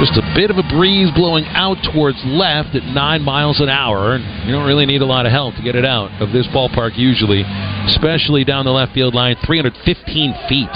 [0.00, 4.16] Just a bit of a breeze blowing out towards left at nine miles an hour.
[4.16, 6.96] You don't really need a lot of help to get it out of this ballpark
[6.96, 7.44] usually,
[7.84, 10.72] especially down the left field line, 315 feet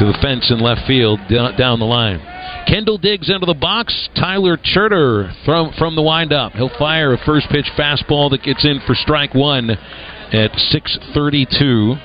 [0.00, 2.20] to the fence in left field down the line.
[2.66, 4.08] Kendall digs into the box.
[4.14, 6.52] Tyler Cherter from from the windup.
[6.52, 9.70] He'll fire a first pitch fastball that gets in for strike one
[10.32, 11.98] at 6:32.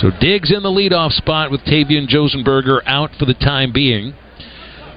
[0.00, 4.14] So Diggs in the leadoff spot with Tavian Josenberger out for the time being.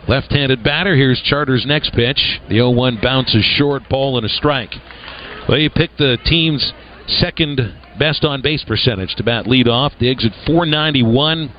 [0.08, 0.96] Left-handed batter.
[0.96, 2.40] Here's Charter's next pitch.
[2.50, 4.74] The 0-1 bounces short, ball and a strike.
[5.48, 6.74] Well, you picked the team's
[7.08, 7.60] second
[8.00, 9.98] best on base percentage to bat leadoff.
[10.00, 11.50] Diggs at 491,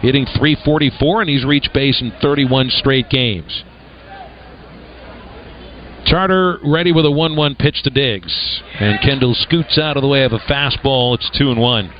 [0.00, 3.64] hitting 344, and he's reached base in 31 straight games.
[6.06, 8.62] Charter ready with a 1 1 pitch to Diggs.
[8.80, 11.14] And Kendall scoots out of the way of a fastball.
[11.14, 11.92] It's 2 and 1.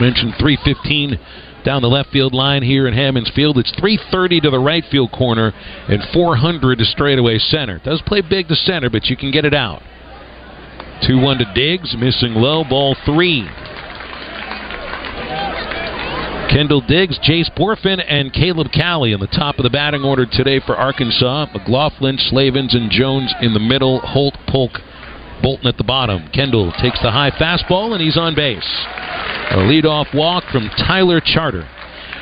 [0.00, 1.18] Mentioned 315
[1.64, 3.58] down the left field line here in Hammons Field.
[3.58, 5.52] It's 330 to the right field corner
[5.88, 7.80] and 400 to straightaway center.
[7.84, 9.82] Does play big to center, but you can get it out.
[11.06, 13.48] 2 1 to Diggs, missing low, ball three.
[16.52, 20.60] Kendall Diggs, Jace Bohrofen, and Caleb Cali in the top of the batting order today
[20.60, 21.46] for Arkansas.
[21.54, 24.00] McLaughlin, Slavens, and Jones in the middle.
[24.00, 24.72] Holt, Polk,
[25.42, 26.28] Bolton at the bottom.
[26.32, 28.86] Kendall takes the high fastball, and he's on base.
[29.50, 31.68] A leadoff walk from Tyler Charter.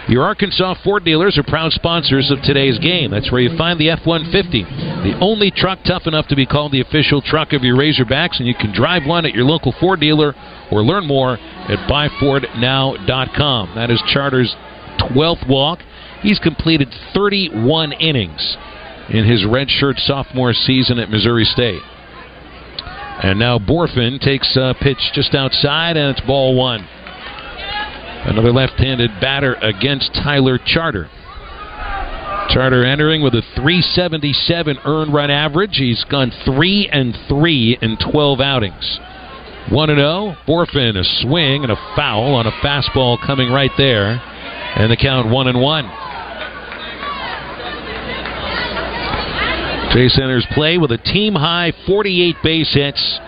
[0.09, 3.12] Your Arkansas Ford dealers are proud sponsors of today's game.
[3.12, 6.72] That's where you find the F 150, the only truck tough enough to be called
[6.72, 10.00] the official truck of your Razorbacks, and you can drive one at your local Ford
[10.00, 10.35] dealer
[10.72, 13.74] or learn more at buyfordnow.com.
[13.76, 14.52] That is Charter's
[14.98, 15.80] 12th walk.
[16.22, 18.56] He's completed 31 innings
[19.11, 21.83] in his redshirt sophomore season at Missouri State.
[23.22, 26.88] And now Bohrofen takes a pitch just outside, and it's ball one.
[28.24, 31.09] Another left-handed batter against Tyler Charter.
[32.50, 35.76] Charter entering with a 377 earned run average.
[35.76, 38.98] He's gone 3 and 3 in 12 outings.
[39.70, 40.37] 1 0.
[40.46, 44.20] Bohrofen a swing and a foul on a fastball coming right there.
[44.76, 45.85] And the count 1 and 1.
[49.90, 53.20] Chase Centers play with a team high 48 base hits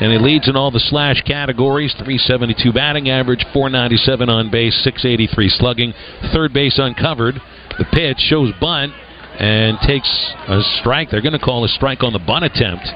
[0.00, 5.48] and he leads in all the slash categories 372 batting average, 497 on base, 683
[5.50, 5.94] slugging,
[6.32, 7.34] third base uncovered.
[7.78, 8.92] The pitch shows bunt
[9.38, 10.08] and takes
[10.48, 11.10] a strike.
[11.10, 12.88] They're going to call a strike on the bunt attempt.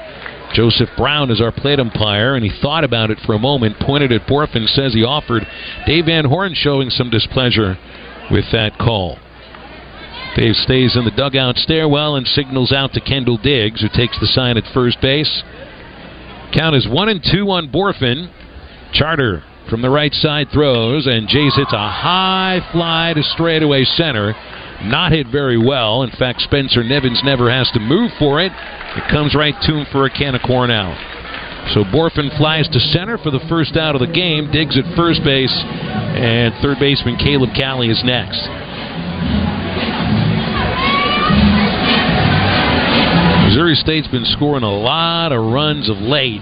[0.53, 4.11] Joseph Brown is our plate umpire, and he thought about it for a moment, pointed
[4.11, 5.45] at Bohrofen, says he offered.
[5.85, 7.77] Dave Van Horn showing some displeasure
[8.31, 9.19] with that call.
[10.35, 14.27] Dave stays in the dugout stairwell and signals out to Kendall Diggs, who takes the
[14.27, 15.43] sign at first base.
[16.53, 18.29] Count is one and two on Bohrofen.
[18.91, 24.35] Charter from the right side throws, and Jace hits a high fly to straightaway center.
[24.83, 26.03] Not hit very well.
[26.03, 28.51] In fact, Spencer Nivens never has to move for it.
[28.51, 30.99] It comes right to him for a can of corn out.
[31.73, 34.51] So Bohrofen flies to center for the first out of the game.
[34.51, 38.64] Diggs at first base, and third baseman Caleb Cali is next.
[43.55, 46.41] Missouri State's been scoring a lot of runs of late.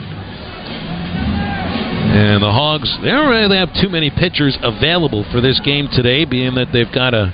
[2.10, 6.26] And the Hogs, they don't really have too many pitchers available for this game today,
[6.26, 7.32] being that they've got a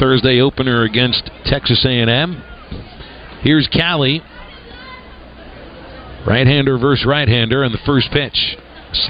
[0.00, 2.42] Thursday opener against Texas A&M.
[3.42, 4.22] Here's Cali,
[6.26, 8.56] right-hander versus right-hander, and the first pitch,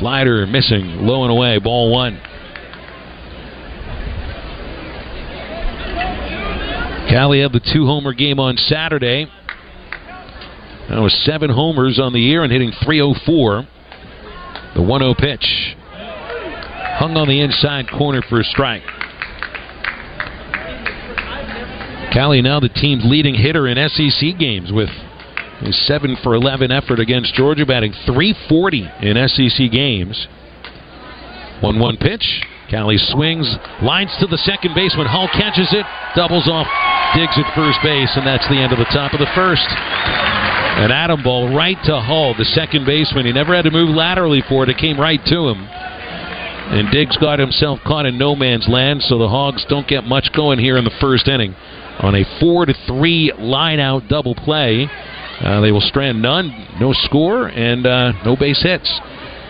[0.01, 2.21] slider missing, low and away, ball one.
[7.09, 9.29] Cali had the two-homer game on Saturday.
[10.89, 13.67] That was seven homers on the year and hitting 304.
[14.75, 15.77] The 1 0 pitch.
[16.99, 18.83] Hung on the inside corner for a strike.
[22.13, 24.89] Cali now the team's leading hitter in SEC games with
[25.61, 30.27] a 7 for 11 effort against Georgia, batting 340 in SEC games.
[31.61, 32.25] 1 1 pitch.
[32.71, 33.49] Cali swings,
[33.83, 35.07] lines to the second baseman.
[35.07, 36.67] Hull catches it, doubles off,
[37.17, 40.38] Diggs at first base, and that's the end of the top of the first.
[40.77, 43.27] An Adam ball right to Hull, the second baseman.
[43.27, 44.69] He never had to move laterally for it.
[44.69, 45.67] It came right to him.
[46.71, 50.31] And Diggs got himself caught in no man's land, so the Hogs don't get much
[50.37, 51.57] going here in the first inning.
[52.01, 54.87] On a 4 to 3 line out double play,
[55.41, 58.89] uh, they will strand none, no score, and uh, no base hits.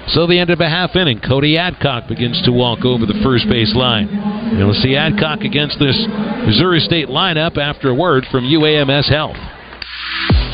[0.08, 3.48] So the end of a half inning, Cody Adcock begins to walk over the first
[3.50, 4.08] base line.
[4.56, 5.98] You'll see Adcock against this
[6.46, 9.36] Missouri State lineup after a word from UAMS Health.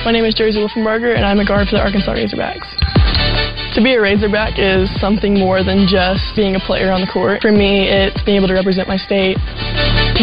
[0.04, 2.68] My name is Jersey Wolfenbarger, and I'm a guard for the Arkansas Razorbacks.
[3.72, 7.40] To be a Razorback is something more than just being a player on the court.
[7.40, 9.40] For me, it's being able to represent my state.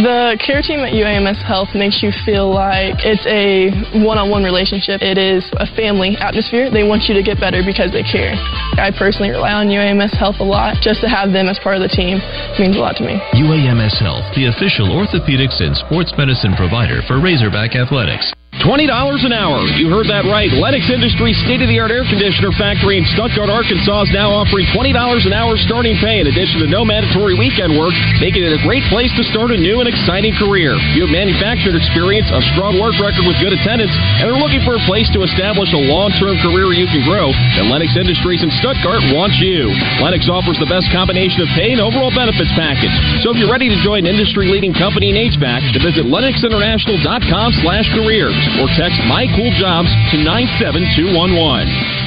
[0.05, 3.73] The care team at UAMS Health makes you feel like it's a
[4.05, 5.01] one-on-one relationship.
[5.01, 6.69] It is a family atmosphere.
[6.69, 8.37] They want you to get better because they care.
[8.77, 10.77] I personally rely on UAMS Health a lot.
[10.85, 12.21] Just to have them as part of the team
[12.61, 13.17] means a lot to me.
[13.33, 18.29] UAMS Health, the official orthopedics and sports medicine provider for Razorback Athletics.
[18.61, 18.85] $20
[19.25, 19.57] an hour.
[19.73, 20.53] You heard that right.
[20.53, 24.69] Lennox Industries state of the art air conditioner factory in Stuttgart, Arkansas is now offering
[24.69, 28.61] $20 an hour starting pay in addition to no mandatory weekend work, making it a
[28.61, 30.77] great place to start a new and exciting career.
[30.93, 34.77] You have manufactured experience, a strong work record with good attendance, and are looking for
[34.77, 38.53] a place to establish a long term career you can grow, then Lennox Industries in
[38.61, 39.73] Stuttgart wants you.
[40.05, 42.93] Lennox offers the best combination of pay and overall benefits package.
[43.25, 47.49] So if you're ready to join an industry leading company in HVAC, to visit lennoxinternational.com
[47.65, 52.01] slash careers or text My Cool Jobs to 97211.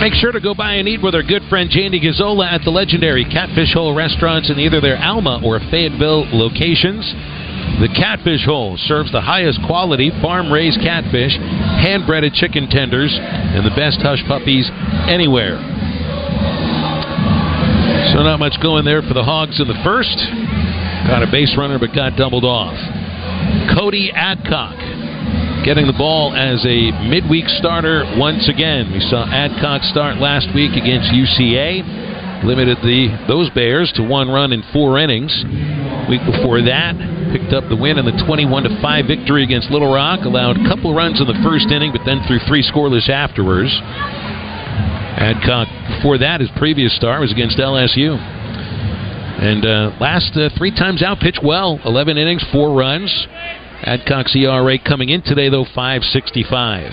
[0.00, 2.70] Make sure to go by and eat with our good friend Janie Gazzola at the
[2.70, 7.04] legendary Catfish Hole restaurants in either their Alma or Fayetteville locations.
[7.82, 11.36] The Catfish Hole serves the highest quality farm raised catfish,
[11.78, 14.68] hand breaded chicken tenders, and the best hush puppies
[15.08, 15.56] anywhere.
[18.12, 20.16] So, not much going there for the Hogs in the first.
[21.06, 22.76] Got a base runner, but got doubled off.
[23.76, 24.76] Cody Adcock
[25.64, 28.92] getting the ball as a midweek starter once again.
[28.92, 34.52] We saw Adcock start last week against UCA, limited the those Bears to one run
[34.52, 35.32] in four innings.
[36.08, 36.96] Week before that,
[37.30, 40.64] picked up the win in the 21 to 5 victory against Little Rock, allowed a
[40.68, 43.70] couple runs in the first inning, but then threw three scoreless afterwards.
[45.18, 45.66] Adcock,
[45.98, 48.14] before that, his previous start was against LSU.
[48.14, 51.80] And uh, last uh, three times out, pitched well.
[51.84, 53.10] 11 innings, four runs.
[53.82, 56.92] Adcock's ERA coming in today, though, 565.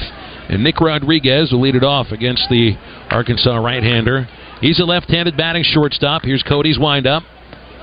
[0.50, 2.78] And Nick Rodriguez will lead it off against the
[3.10, 4.28] Arkansas right hander.
[4.62, 6.21] He's a left handed batting shortstop.
[6.24, 7.24] Here's Cody's windup.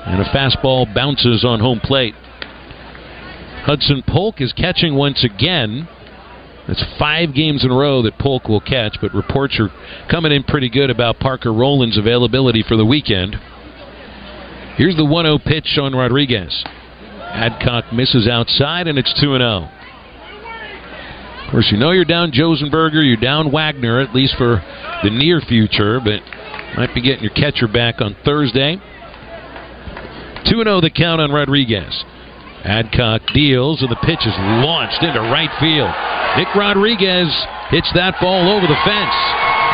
[0.07, 2.15] And a fastball bounces on home plate.
[3.65, 5.89] Hudson Polk is catching once again.
[6.67, 9.69] That's five games in a row that Polk will catch, but reports are
[10.11, 13.37] coming in pretty good about Parker Rowland's availability for the weekend.
[14.77, 16.65] Here's the 1 0 pitch on Rodriguez.
[17.21, 19.69] Adcock misses outside, and it's 2 0.
[21.45, 24.63] Of course, you know you're down Josenberger, you're down Wegner, at least for
[25.03, 26.21] the near future, but
[26.77, 28.77] might be getting your catcher back on Thursday.
[30.49, 32.05] 2 0 the count on Rodriguez.
[32.65, 35.91] Adcock deals, and the pitch is launched into right field.
[36.39, 37.29] Nick Rodriguez
[37.75, 39.19] hits that ball over the fence,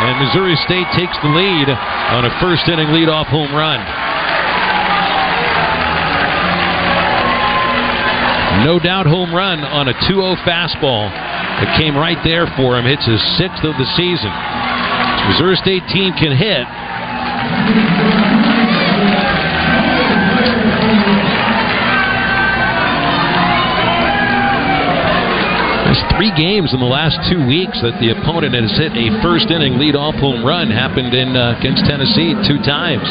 [0.01, 3.79] and Missouri State takes the lead on a first inning leadoff home run.
[8.65, 11.13] No doubt home run on a 2 0 fastball
[11.63, 12.87] that came right there for him.
[12.87, 14.33] Hits his sixth of the season.
[15.31, 16.67] Missouri State team can hit.
[26.17, 29.79] Three games in the last two weeks that the opponent has hit a first inning
[29.79, 30.71] leadoff home run.
[30.71, 33.07] Happened in uh, against Tennessee two times.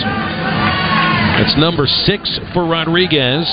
[1.39, 3.47] That's number six for Rodriguez.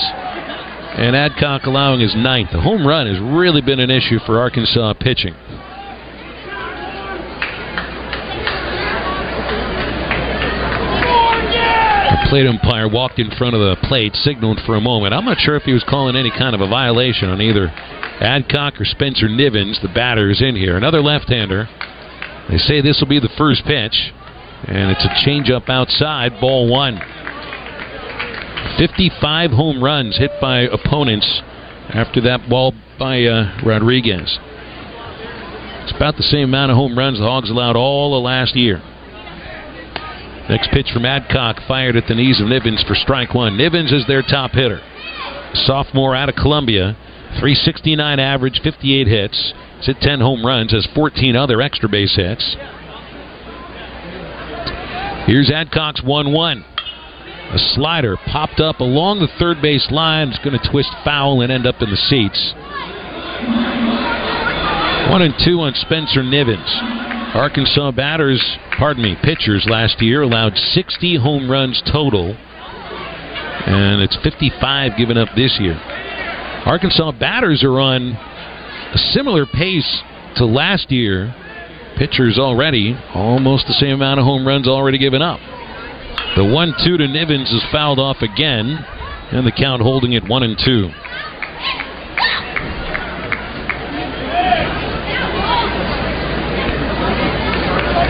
[0.95, 2.51] And Adcock allowing his ninth.
[2.51, 5.35] The home run has really been an issue for Arkansas pitching.
[12.11, 15.13] The plate umpire walked in front of the plate, signaled for a moment.
[15.13, 17.71] I'm not sure if he was calling any kind of a violation on either
[18.19, 20.77] Adcock or Spencer Nivens, the batter, is in here.
[20.77, 21.67] Another left-hander.
[22.49, 24.13] They say this will be the first pitch,
[24.67, 26.99] and it's a changeup outside, ball one.
[28.77, 31.41] 55 home runs hit by opponents
[31.89, 34.39] after that ball by uh, Rodriguez.
[35.83, 38.81] It's about the same amount of home runs the Hogs allowed all of last year.
[40.49, 43.57] Next pitch from Adcock fired at the knees of Nivens for strike one.
[43.57, 44.79] Nivens is their top hitter.
[45.53, 46.97] Sophomore out of Columbia.
[47.39, 49.53] 369 average, 58 hits.
[49.77, 52.55] He's hit 10 home runs, has 14 other extra base hits.
[55.27, 56.65] Here's Adcock's 1 1.
[57.51, 60.29] A slider popped up along the third base line.
[60.29, 62.53] It's going to twist foul and end up in the seats.
[65.11, 66.65] One and two on Spencer Nivens.
[67.35, 68.41] Arkansas batters,
[68.77, 75.29] pardon me, pitchers last year allowed 60 home runs total, and it's 55 given up
[75.35, 75.75] this year.
[76.65, 80.01] Arkansas batters are on a similar pace
[80.37, 81.33] to last year.
[81.95, 85.39] Pitchers already almost the same amount of home runs already given up.
[86.35, 88.83] The 1 2 to Nivens is fouled off again,
[89.31, 90.89] and the count holding it 1 and 2.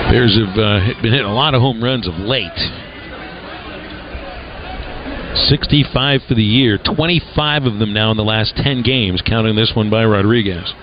[0.10, 2.50] Bears have uh, been hitting a lot of home runs of late.
[5.36, 9.74] 65 for the year, 25 of them now in the last 10 games, counting this
[9.76, 10.74] one by Rodriguez.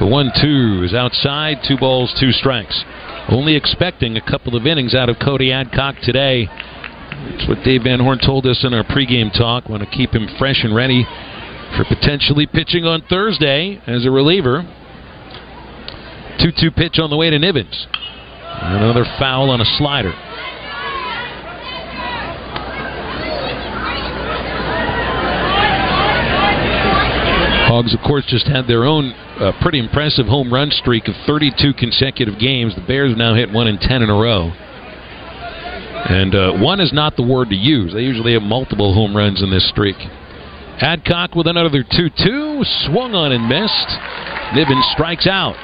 [0.00, 2.84] The 1 2 is outside, two balls, two strikes.
[3.28, 6.46] Only expecting a couple of innings out of Cody Adcock today.
[6.46, 9.68] That's what Dave Van Horn told us in our pregame talk.
[9.68, 11.04] Want to keep him fresh and ready
[11.76, 14.62] for potentially pitching on Thursday as a reliever.
[16.40, 17.86] 2 2 pitch on the way to Nivens.
[18.60, 20.12] Another foul on a slider.
[27.78, 31.74] Hogs, of course, just had their own uh, pretty impressive home run streak of 32
[31.78, 32.74] consecutive games.
[32.74, 34.50] The Bears now hit 1 in 10 in a row.
[36.10, 37.94] And uh, one is not the word to use.
[37.94, 39.94] They usually have multiple home runs in this streak.
[40.82, 42.64] Adcock with another 2 2.
[42.90, 43.90] Swung on and missed.
[44.58, 45.54] Nivens strikes out.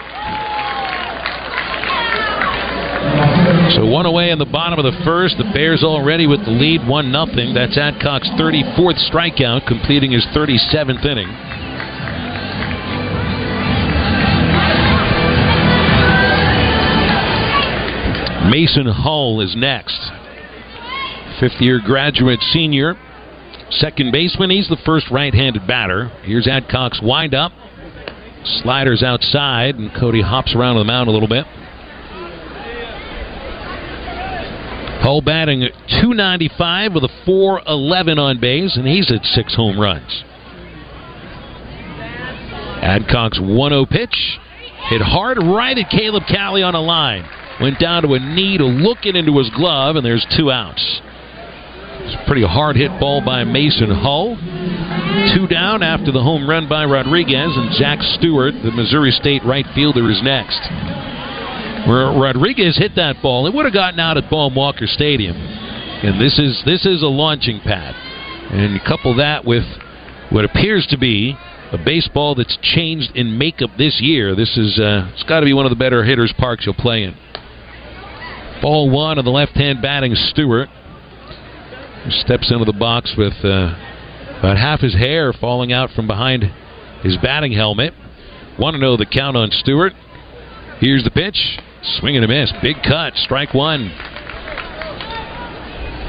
[3.74, 5.34] So one away in the bottom of the first.
[5.38, 7.54] The Bears already with the lead, 1 0.
[7.54, 11.63] That's Adcock's 34th strikeout, completing his 37th inning.
[18.50, 19.98] Mason Hull is next.
[21.40, 22.94] Fifth year graduate senior.
[23.70, 24.50] Second baseman.
[24.50, 26.08] He's the first right handed batter.
[26.22, 27.52] Here's Adcock's windup.
[28.62, 31.46] Sliders outside, and Cody hops around on the mound a little bit.
[35.00, 40.24] Hull batting at 295 with a 411 on base, and he's at six home runs.
[42.82, 44.38] Adcock's 1 0 pitch.
[44.90, 47.24] Hit hard right at Caleb Cali on a line.
[47.60, 50.82] Went down to a knee to look it into his glove, and there's two outs.
[52.04, 54.36] It's a pretty hard hit ball by Mason Hull.
[55.34, 59.64] Two down after the home run by Rodriguez, and Zach Stewart, the Missouri State right
[59.74, 60.60] fielder, is next.
[61.88, 65.36] Where Rodriguez hit that ball, it would have gotten out at Baum-Walker Stadium.
[65.36, 67.94] And this is this is a launching pad.
[68.52, 69.64] And couple that with
[70.30, 71.36] what appears to be
[71.72, 74.34] a baseball that's changed in makeup this year.
[74.34, 77.04] This is uh, it's got to be one of the better hitters parks you'll play
[77.04, 77.14] in.
[78.62, 80.68] Ball one of the left hand batting Stewart.
[82.08, 83.74] Steps into the box with uh,
[84.38, 86.44] about half his hair falling out from behind
[87.02, 87.94] his batting helmet.
[88.58, 89.92] Want to know the count on Stewart?
[90.80, 91.58] Here's the pitch.
[91.98, 92.52] Swing and a miss.
[92.62, 93.14] Big cut.
[93.16, 93.90] Strike one.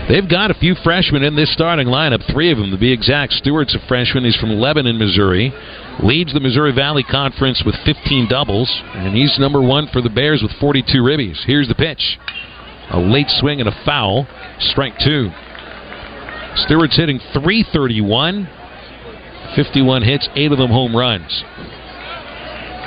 [0.07, 3.33] They've got a few freshmen in this starting lineup, three of them to be exact.
[3.33, 4.23] Stewart's a freshman.
[4.23, 5.51] He's from Lebanon, Missouri.
[6.03, 10.41] Leads the Missouri Valley Conference with 15 doubles, and he's number one for the Bears
[10.41, 11.37] with 42 ribbies.
[11.45, 12.19] Here's the pitch.
[12.91, 14.27] A late swing and a foul.
[14.59, 15.31] Strike two.
[16.55, 18.47] Stewart's hitting 331.
[19.55, 21.43] 51 hits, eight of them home runs.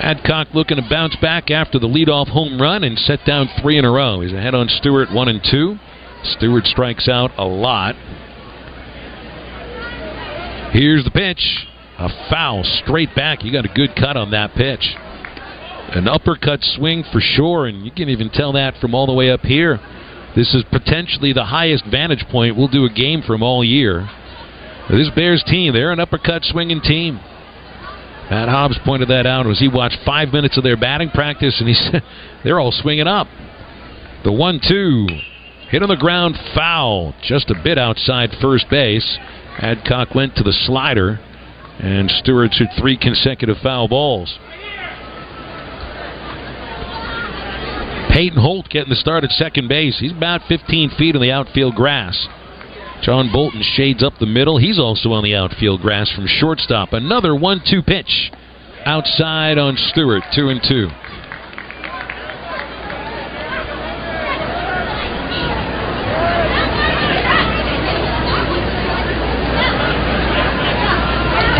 [0.00, 3.84] Adcock looking to bounce back after the leadoff home run and set down three in
[3.84, 4.20] a row.
[4.20, 5.76] He's ahead on Stewart, one and two.
[6.22, 7.94] Stewart strikes out a lot.
[10.72, 11.67] Here's the pitch.
[11.98, 13.44] A foul straight back.
[13.44, 14.94] You got a good cut on that pitch.
[15.94, 19.30] An uppercut swing for sure, and you can even tell that from all the way
[19.30, 19.80] up here.
[20.36, 24.08] This is potentially the highest vantage point we'll do a game from all year.
[24.90, 27.16] This Bears team, they're an uppercut swinging team.
[28.30, 31.68] Matt Hobbs pointed that out as he watched five minutes of their batting practice, and
[31.68, 32.02] he said
[32.44, 33.26] they're all swinging up.
[34.24, 35.06] The one-two
[35.70, 39.18] hit on the ground, foul, just a bit outside first base.
[39.58, 41.18] Adcock went to the slider,
[41.78, 44.38] and Stewart hit three consecutive foul balls.
[48.10, 49.98] Peyton Holt getting the start at second base.
[50.00, 52.26] He's about 15 feet on the outfield grass.
[53.02, 54.58] John Bolton shades up the middle.
[54.58, 56.92] He's also on the outfield grass from shortstop.
[56.92, 58.32] Another 1 2 pitch
[58.84, 60.22] outside on Stewart.
[60.34, 60.88] 2 and 2.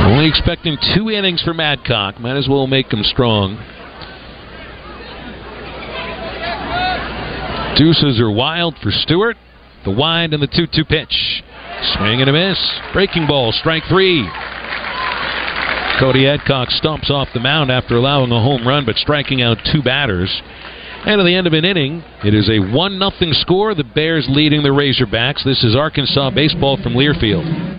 [0.08, 2.18] Only expecting two innings from Adcock.
[2.18, 3.56] Might as well make him strong.
[7.76, 9.36] Deuces are wild for Stewart.
[9.84, 11.42] The wind and the 2 2 pitch.
[11.92, 12.58] Swing and a miss.
[12.94, 14.26] Breaking ball, strike three.
[16.00, 19.82] Cody Adcock stomps off the mound after allowing a home run but striking out two
[19.82, 20.40] batters.
[21.04, 23.74] And at the end of an inning, it is a 1 0 score.
[23.74, 25.44] The Bears leading the Razorbacks.
[25.44, 27.78] This is Arkansas baseball from Learfield.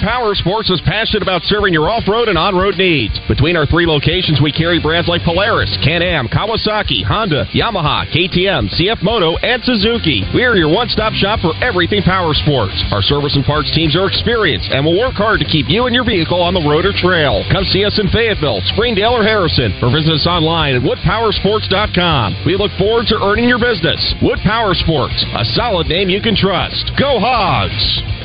[0.00, 3.18] Power Sports is passionate about serving your off-road and on-road needs.
[3.26, 9.02] Between our three locations, we carry brands like Polaris, Can-Am, Kawasaki, Honda, Yamaha, KTM, CF
[9.02, 10.22] Moto, and Suzuki.
[10.34, 12.74] We are your one-stop shop for everything power sports.
[12.90, 15.94] Our service and parts teams are experienced and will work hard to keep you and
[15.94, 17.44] your vehicle on the road or trail.
[17.50, 22.44] Come see us in Fayetteville, Springdale, or Harrison, or visit us online at woodpowersports.com.
[22.46, 24.00] We look forward to earning your business.
[24.22, 26.92] Wood Power Sports, a solid name you can trust.
[26.98, 28.17] Go Hogs!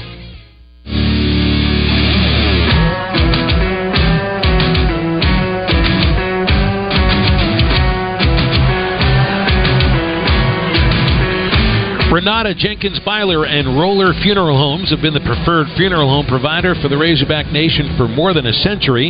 [12.13, 16.87] Renata Jenkins Byler and Roller Funeral Homes have been the preferred funeral home provider for
[16.87, 19.09] the Razorback Nation for more than a century.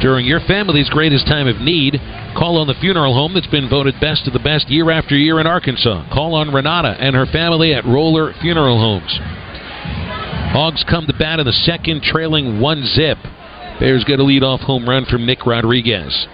[0.00, 1.98] During your family's greatest time of need,
[2.38, 5.40] call on the funeral home that's been voted best of the best year after year
[5.40, 6.06] in Arkansas.
[6.14, 9.18] Call on Renata and her family at Roller Funeral Homes.
[10.54, 13.18] Hogs come to bat in the second, trailing one zip.
[13.80, 16.28] Bears get a leadoff home run from Nick Rodriguez.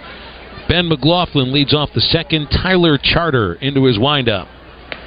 [0.69, 2.49] Ben McLaughlin leads off the second.
[2.51, 4.47] Tyler Charter into his windup.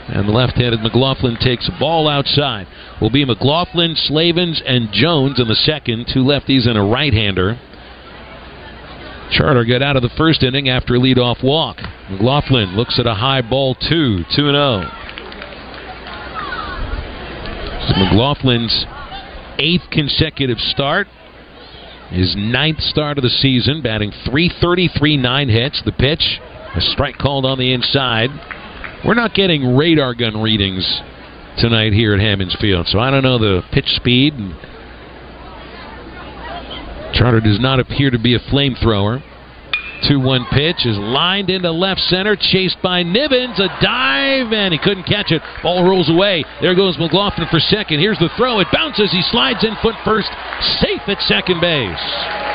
[0.09, 2.69] And the left-handed McLaughlin takes a ball outside.
[3.01, 6.07] Will be McLaughlin, Slavens, and Jones in the second.
[6.13, 7.59] Two lefties and a right-hander.
[9.33, 11.79] Charter got out of the first inning after a leadoff walk.
[12.11, 14.85] McLaughlin looks at a high ball two, 2 0.
[17.89, 18.87] So McLaughlin's
[19.59, 21.09] eighth consecutive start.
[22.11, 25.83] His ninth start of the season, batting 333, nine hits.
[25.85, 26.41] The pitch,
[26.77, 28.31] a strike called on the inside.
[29.07, 30.85] We're not getting radar gun readings
[31.59, 34.35] tonight here at Hammons Field, so I don't know the pitch speed.
[37.15, 39.23] Charter does not appear to be a flamethrower.
[40.09, 43.61] 2 1 pitch is lined into left center, chased by Nivens.
[43.61, 45.41] A dive, and he couldn't catch it.
[45.63, 46.45] Ball rolls away.
[46.61, 48.01] There goes McLaughlin for second.
[48.01, 48.59] Here's the throw.
[48.59, 49.13] It bounces.
[49.13, 50.29] He slides in foot first,
[50.81, 52.46] safe at second base.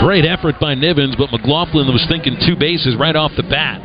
[0.00, 3.80] Great effort by Nivens, but McLaughlin was thinking two bases right off the bat.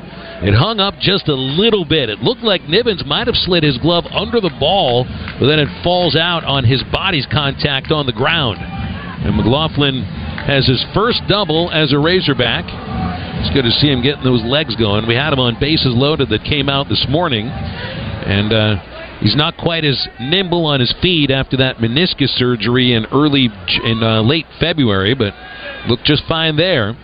[0.48, 2.10] It hung up just a little bit.
[2.10, 5.04] It looked like Nivens might have slid his glove under the ball,
[5.40, 8.60] but then it falls out on his body's contact on the ground.
[8.60, 10.04] And McLaughlin
[10.48, 12.64] has his first double as a Razorback.
[13.44, 15.08] It's good to see him getting those legs going.
[15.08, 19.58] We had him on bases loaded that came out this morning, and uh, he's not
[19.58, 23.50] quite as nimble on his feet after that meniscus surgery in early
[23.84, 25.34] in uh, late February, but
[25.88, 26.96] looked just fine there.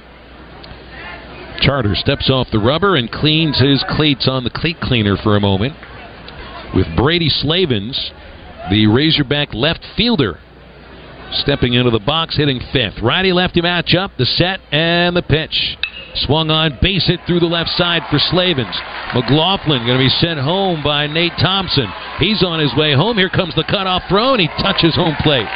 [1.59, 5.39] Charter steps off the rubber and cleans his cleats on the cleat cleaner for a
[5.39, 5.75] moment.
[6.73, 8.11] With Brady Slavens
[8.69, 10.39] the Razorback left fielder.
[11.31, 13.01] Stepping into the box, hitting fifth.
[13.01, 15.77] Righty lefty matchup, the set and the pitch.
[16.15, 18.75] Swung on, base hit through the left side for Slavens.
[19.15, 21.87] McLaughlin going to be sent home by Nate Thompson.
[22.19, 23.17] He's on his way home.
[23.17, 25.47] Here comes the cutoff throw, and he touches home plate.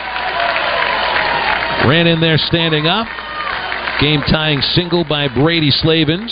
[1.88, 3.08] Ran in there standing up.
[4.00, 6.32] Game tying single by Brady Slavens.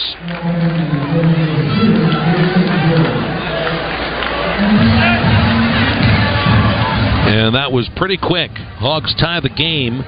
[7.27, 8.51] And that was pretty quick.
[8.51, 10.03] Hogs tie the game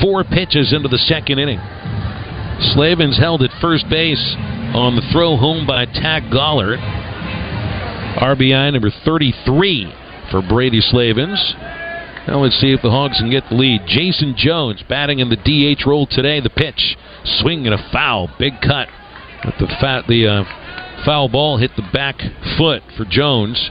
[0.00, 1.60] four pitches into the second inning.
[2.60, 4.34] Slavens held at first base
[4.74, 6.78] on the throw home by Tack Gollard.
[8.18, 9.92] RBI number 33
[10.30, 11.54] for Brady Slavens.
[12.28, 13.86] Now let's see if the Hogs can get the lead.
[13.86, 16.40] Jayson Jones batting in the DH role today.
[16.40, 18.88] The pitch, swing and a foul, big cut.
[19.42, 22.20] But the fat, the uh, foul ball hit the back
[22.58, 23.70] foot for Jones,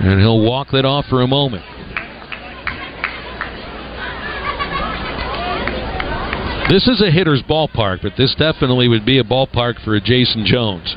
[0.00, 1.64] and he'll walk that off for a moment.
[6.68, 10.46] This is a hitter's ballpark, but this definitely would be a ballpark for a Jayson
[10.46, 10.96] Jones.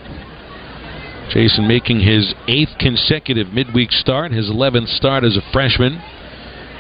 [1.34, 6.02] Jayson making his eighth consecutive midweek start, his 11th start as a freshman.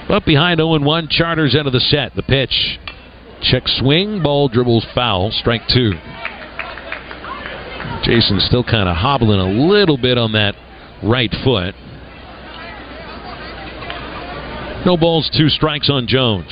[0.08, 2.16] But behind 0 1, Charters out of the set.
[2.16, 2.80] The pitch.
[3.42, 5.92] Check swing, ball dribbles foul, strike two.
[8.04, 10.56] Jayson's still kind of hobbling a little bit on that
[11.04, 11.76] right foot.
[14.86, 16.48] No balls, two strikes on Jones.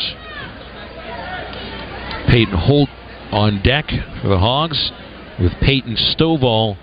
[2.28, 2.90] Peyton Holt
[3.32, 3.86] on deck
[4.22, 4.92] for the Hogs
[5.40, 6.78] with Peyton Stovall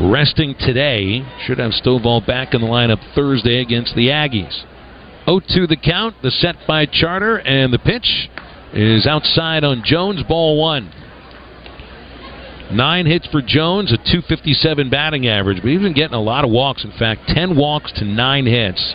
[0.00, 1.22] resting today.
[1.46, 4.64] Should have Stovall back in the lineup Thursday against the Aggies.
[5.26, 8.28] 0 2 the count, the set by Charter, and the pitch
[8.72, 10.92] is outside on Jones, ball one.
[12.70, 16.50] Nine hits for Jones, a 257 batting average, but he's been getting a lot of
[16.50, 16.84] walks.
[16.84, 18.94] In fact, 10 walks to nine hits.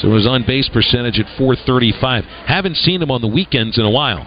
[0.00, 2.24] So his on base percentage at 435.
[2.46, 4.26] Haven't seen him on the weekends in a while.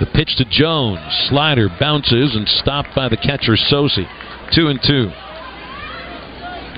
[0.00, 1.00] The pitch to Jones.
[1.28, 4.06] Slider bounces and stopped by the catcher Sosi.
[4.52, 5.10] Two and two.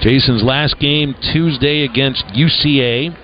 [0.00, 3.14] Jayson's last game Tuesday against UCA.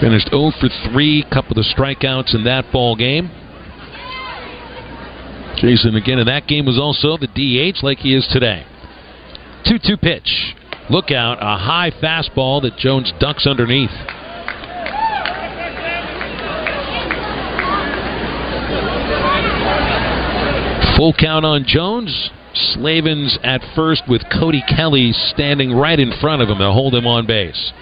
[0.00, 3.30] Finished 0 for 3, couple of strikeouts in that ball game.
[5.58, 8.64] Jayson again in that game was also the DH like he is today.
[9.66, 10.56] 2 2 pitch.
[10.88, 13.90] Look out, a high fastball that Jones ducks underneath.
[21.00, 22.28] Full count on Jones.
[22.52, 27.06] Slavens at first with Cody Kelly standing right in front of him to hold him
[27.06, 27.72] on base.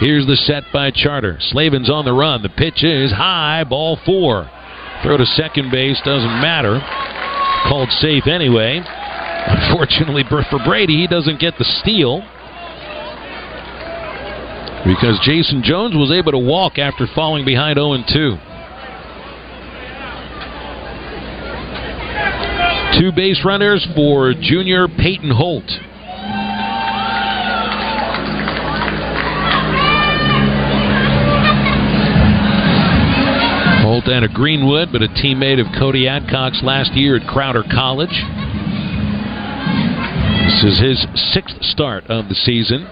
[0.00, 1.36] Here's the set by Charter.
[1.38, 2.42] Slavens on the run.
[2.42, 4.50] The pitch is high, ball four.
[5.04, 6.80] Throw to second base doesn't matter.
[7.68, 8.82] Called safe anyway.
[8.82, 12.22] Unfortunately for Brady, he doesn't get the steal
[14.82, 18.47] because Jayson Jones was able to walk after falling behind 0 2.
[22.98, 25.62] Two base runners for junior Peyton Holt.
[33.82, 38.10] Holt and a Greenwood, but a teammate of Cody Adcock's last year at Crowder College.
[40.44, 42.84] This is his sixth start of the season.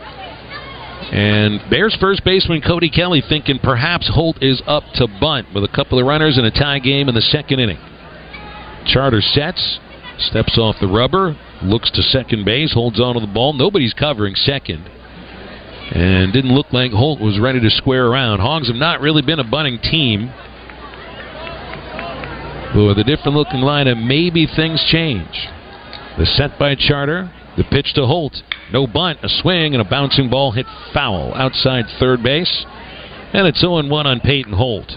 [1.10, 5.68] And Bears first baseman Cody Kelly thinking perhaps Holt is up to bunt with a
[5.74, 7.78] couple of runners in a tie game in the second inning.
[8.86, 9.80] Charter sets,
[10.18, 13.52] steps off the rubber, looks to second base, holds on to the ball.
[13.52, 14.88] Nobody's covering second.
[15.92, 18.40] And didn't look like Holt was ready to square around.
[18.40, 20.32] Hogs have not really been a bunting team.
[22.74, 25.48] But with a different looking lineup, maybe things change.
[26.18, 28.42] The set by Charter, the pitch to Holt.
[28.72, 32.66] No bunt, a swing, and a bouncing ball hit foul outside third base.
[33.32, 34.92] And it's 0 1 on Peyton Holt.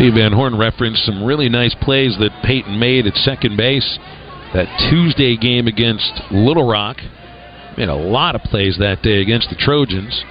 [0.00, 3.98] Steve Van Horn referenced some really nice plays that Peyton made at second base.
[4.54, 6.96] That Tuesday game against Little Rock.
[7.76, 10.24] Made a lot of plays that day against the Trojans.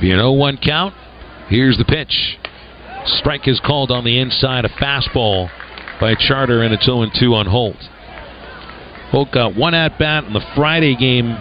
[0.00, 0.94] Be an 0 1 count.
[1.46, 2.36] Here's the pitch.
[3.06, 4.64] Strike is called on the inside.
[4.64, 5.48] A fastball
[6.00, 7.76] by Charter, and it's 0 2 on Holt.
[9.12, 11.36] Holt got one at bat in the Friday game,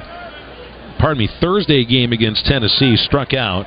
[0.99, 3.65] pardon me, Thursday game against Tennessee, struck out.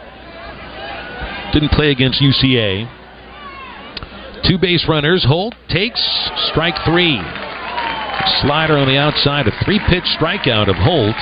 [1.53, 2.89] Didn't play against UCA.
[4.49, 5.25] Two base runners.
[5.27, 6.01] Holt takes
[6.51, 7.17] strike three.
[8.43, 9.49] Slider on the outside.
[9.49, 11.17] A three pitch strikeout of Holt.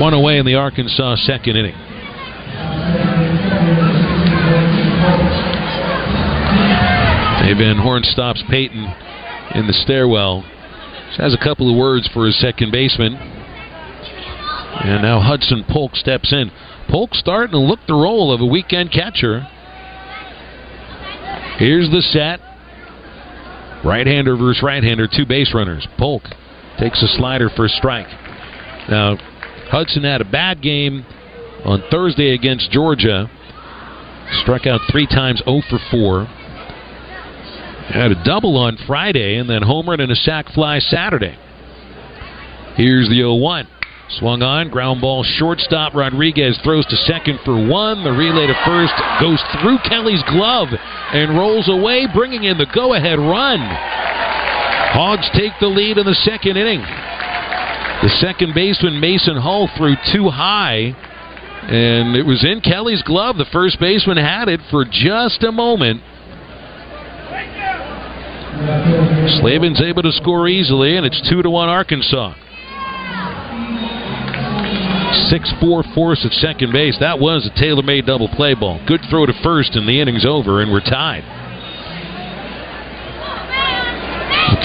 [0.00, 1.76] One away in the Arkansas second inning.
[7.46, 8.92] Dave Van Horn stops Peyton
[9.54, 10.44] in the stairwell.
[11.14, 13.14] She has a couple of words for his second baseman.
[13.14, 16.50] And now Hudson Polk steps in.
[16.88, 19.46] Polk starting to look the role of a weekend catcher.
[21.58, 22.40] Here's the set.
[23.84, 25.86] Right hander versus right hander, two base runners.
[25.98, 26.22] Polk
[26.78, 28.08] takes a slider for a strike.
[28.88, 29.16] Now,
[29.70, 31.06] Hudson had a bad game
[31.64, 33.30] on Thursday against Georgia.
[34.42, 36.24] Struck out three times, 0 for 4.
[37.90, 41.38] Had a double on Friday and then homered and a sac fly Saturday.
[42.76, 43.68] Here's the 0 1.
[44.08, 45.92] Swung on, ground ball, shortstop.
[45.94, 48.04] Rodriguez throws to second for one.
[48.04, 52.94] The relay to first goes through Kelly's glove and rolls away, bringing in the go
[52.94, 53.58] ahead run.
[54.94, 56.80] Hogs take the lead in the second inning.
[56.80, 60.94] The second baseman, Mason Hull, threw too high,
[61.66, 63.36] and it was in Kelly's glove.
[63.38, 66.00] The first baseman had it for just a moment.
[69.40, 72.34] Slavens able to score easily, and it's 2 to 1 Arkansas.
[75.30, 76.96] 6 4 force at second base.
[77.00, 78.80] That was a tailor made double play ball.
[78.86, 81.24] Good throw to first, and the inning's over, and we're tied.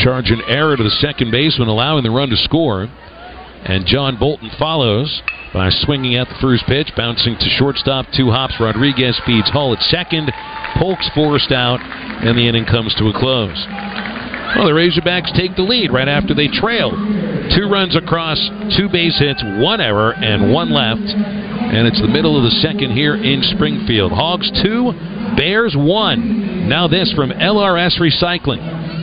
[0.03, 2.89] Charge an error to the second baseman, allowing the run to score.
[3.64, 5.22] And John Bolton follows
[5.53, 8.07] by swinging at the first pitch, bouncing to shortstop.
[8.16, 8.55] Two hops.
[8.59, 10.32] Rodriguez feeds Hull at second.
[10.78, 14.11] Polk's forced out, and the inning comes to a close.
[14.56, 16.93] Well, the Razorbacks take the lead right after they trailed.
[17.56, 18.38] Two runs across,
[18.78, 21.02] two base hits, one error, and one left.
[21.02, 24.12] And it's the middle of the second here in Springfield.
[24.12, 24.91] Hogs two,
[25.38, 26.68] Bears one.
[26.68, 29.01] Now this from LRS Recycling.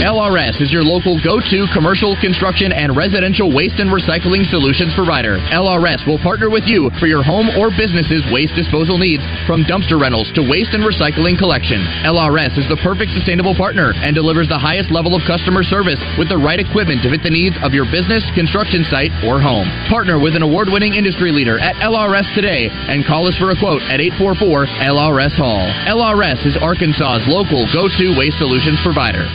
[0.00, 5.36] LRS is your local go-to commercial construction and residential waste and recycling solutions provider.
[5.52, 10.00] LRS will partner with you for your home or business's waste disposal needs, from dumpster
[10.00, 11.84] rentals to waste and recycling collection.
[12.08, 16.32] LRS is the perfect sustainable partner and delivers the highest level of customer service with
[16.32, 19.68] the right equipment to fit the needs of your business, construction site, or home.
[19.92, 23.84] Partner with an award-winning industry leader at LRS today and call us for a quote
[23.92, 25.60] at 844 LRS Hall.
[25.84, 29.28] LRS is Arkansas's local go-to waste solutions provider.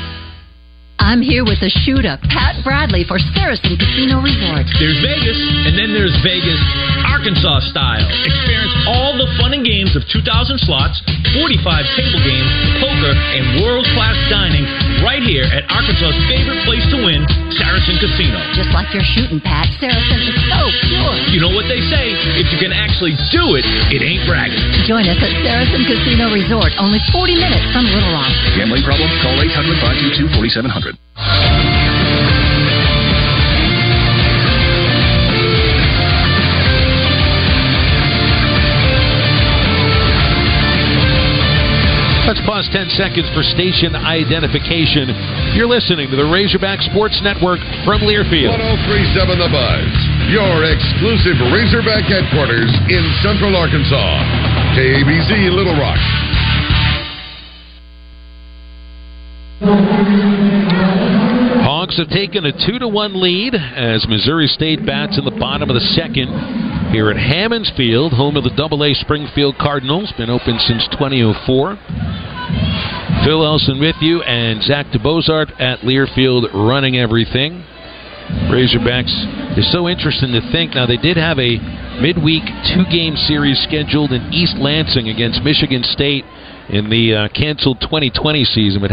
[1.05, 4.65] I'm here with the shooter, Pat Bradley, for Saracen Casino Resort.
[4.81, 5.37] There's Vegas,
[5.69, 6.57] and then there's Vegas
[7.05, 8.05] Arkansas style.
[8.25, 10.25] Experience all the fun and games of 2,000
[10.65, 11.01] slots,
[11.37, 12.49] 45 table games,
[12.81, 14.65] poker, and world class dining
[15.05, 17.21] right here at Arkansas's favorite place to win,
[17.53, 18.41] Saracen Casino.
[18.57, 21.13] Just like your shooting, Pat, Saracen is so pure.
[21.29, 24.61] You know what they say if you can actually do it, it ain't bragging.
[24.89, 28.33] Join us at Saracen Casino Resort, only 40 minutes from Little Rock.
[28.57, 29.07] Gambling problem?
[29.21, 29.77] Call 800
[30.09, 31.74] 522 4700.
[42.25, 45.13] Let's pause 10 seconds for station identification.
[45.53, 48.49] You're listening to the Razorback Sports Network from Learfield.
[48.49, 49.93] 1037 The Buzz,
[50.33, 54.25] your exclusive Razorback headquarters in Central Arkansas.
[54.73, 56.01] KABZ Little Rock.
[61.61, 65.69] Hogs have taken a 2 to 1 lead as Missouri State bats in the bottom
[65.69, 66.33] of the second
[66.91, 70.13] here at Hammons Field, home of the AA Springfield Cardinals.
[70.17, 71.77] Been open since 2004.
[73.23, 77.63] Phil Elson with you and Zach DeBozart at Learfield running everything.
[78.49, 80.75] Razorbacks is so interesting to think.
[80.75, 81.57] Now, they did have a
[82.01, 86.25] midweek two game series scheduled in East Lansing against Michigan State
[86.69, 88.83] in the uh, canceled 2020 season, but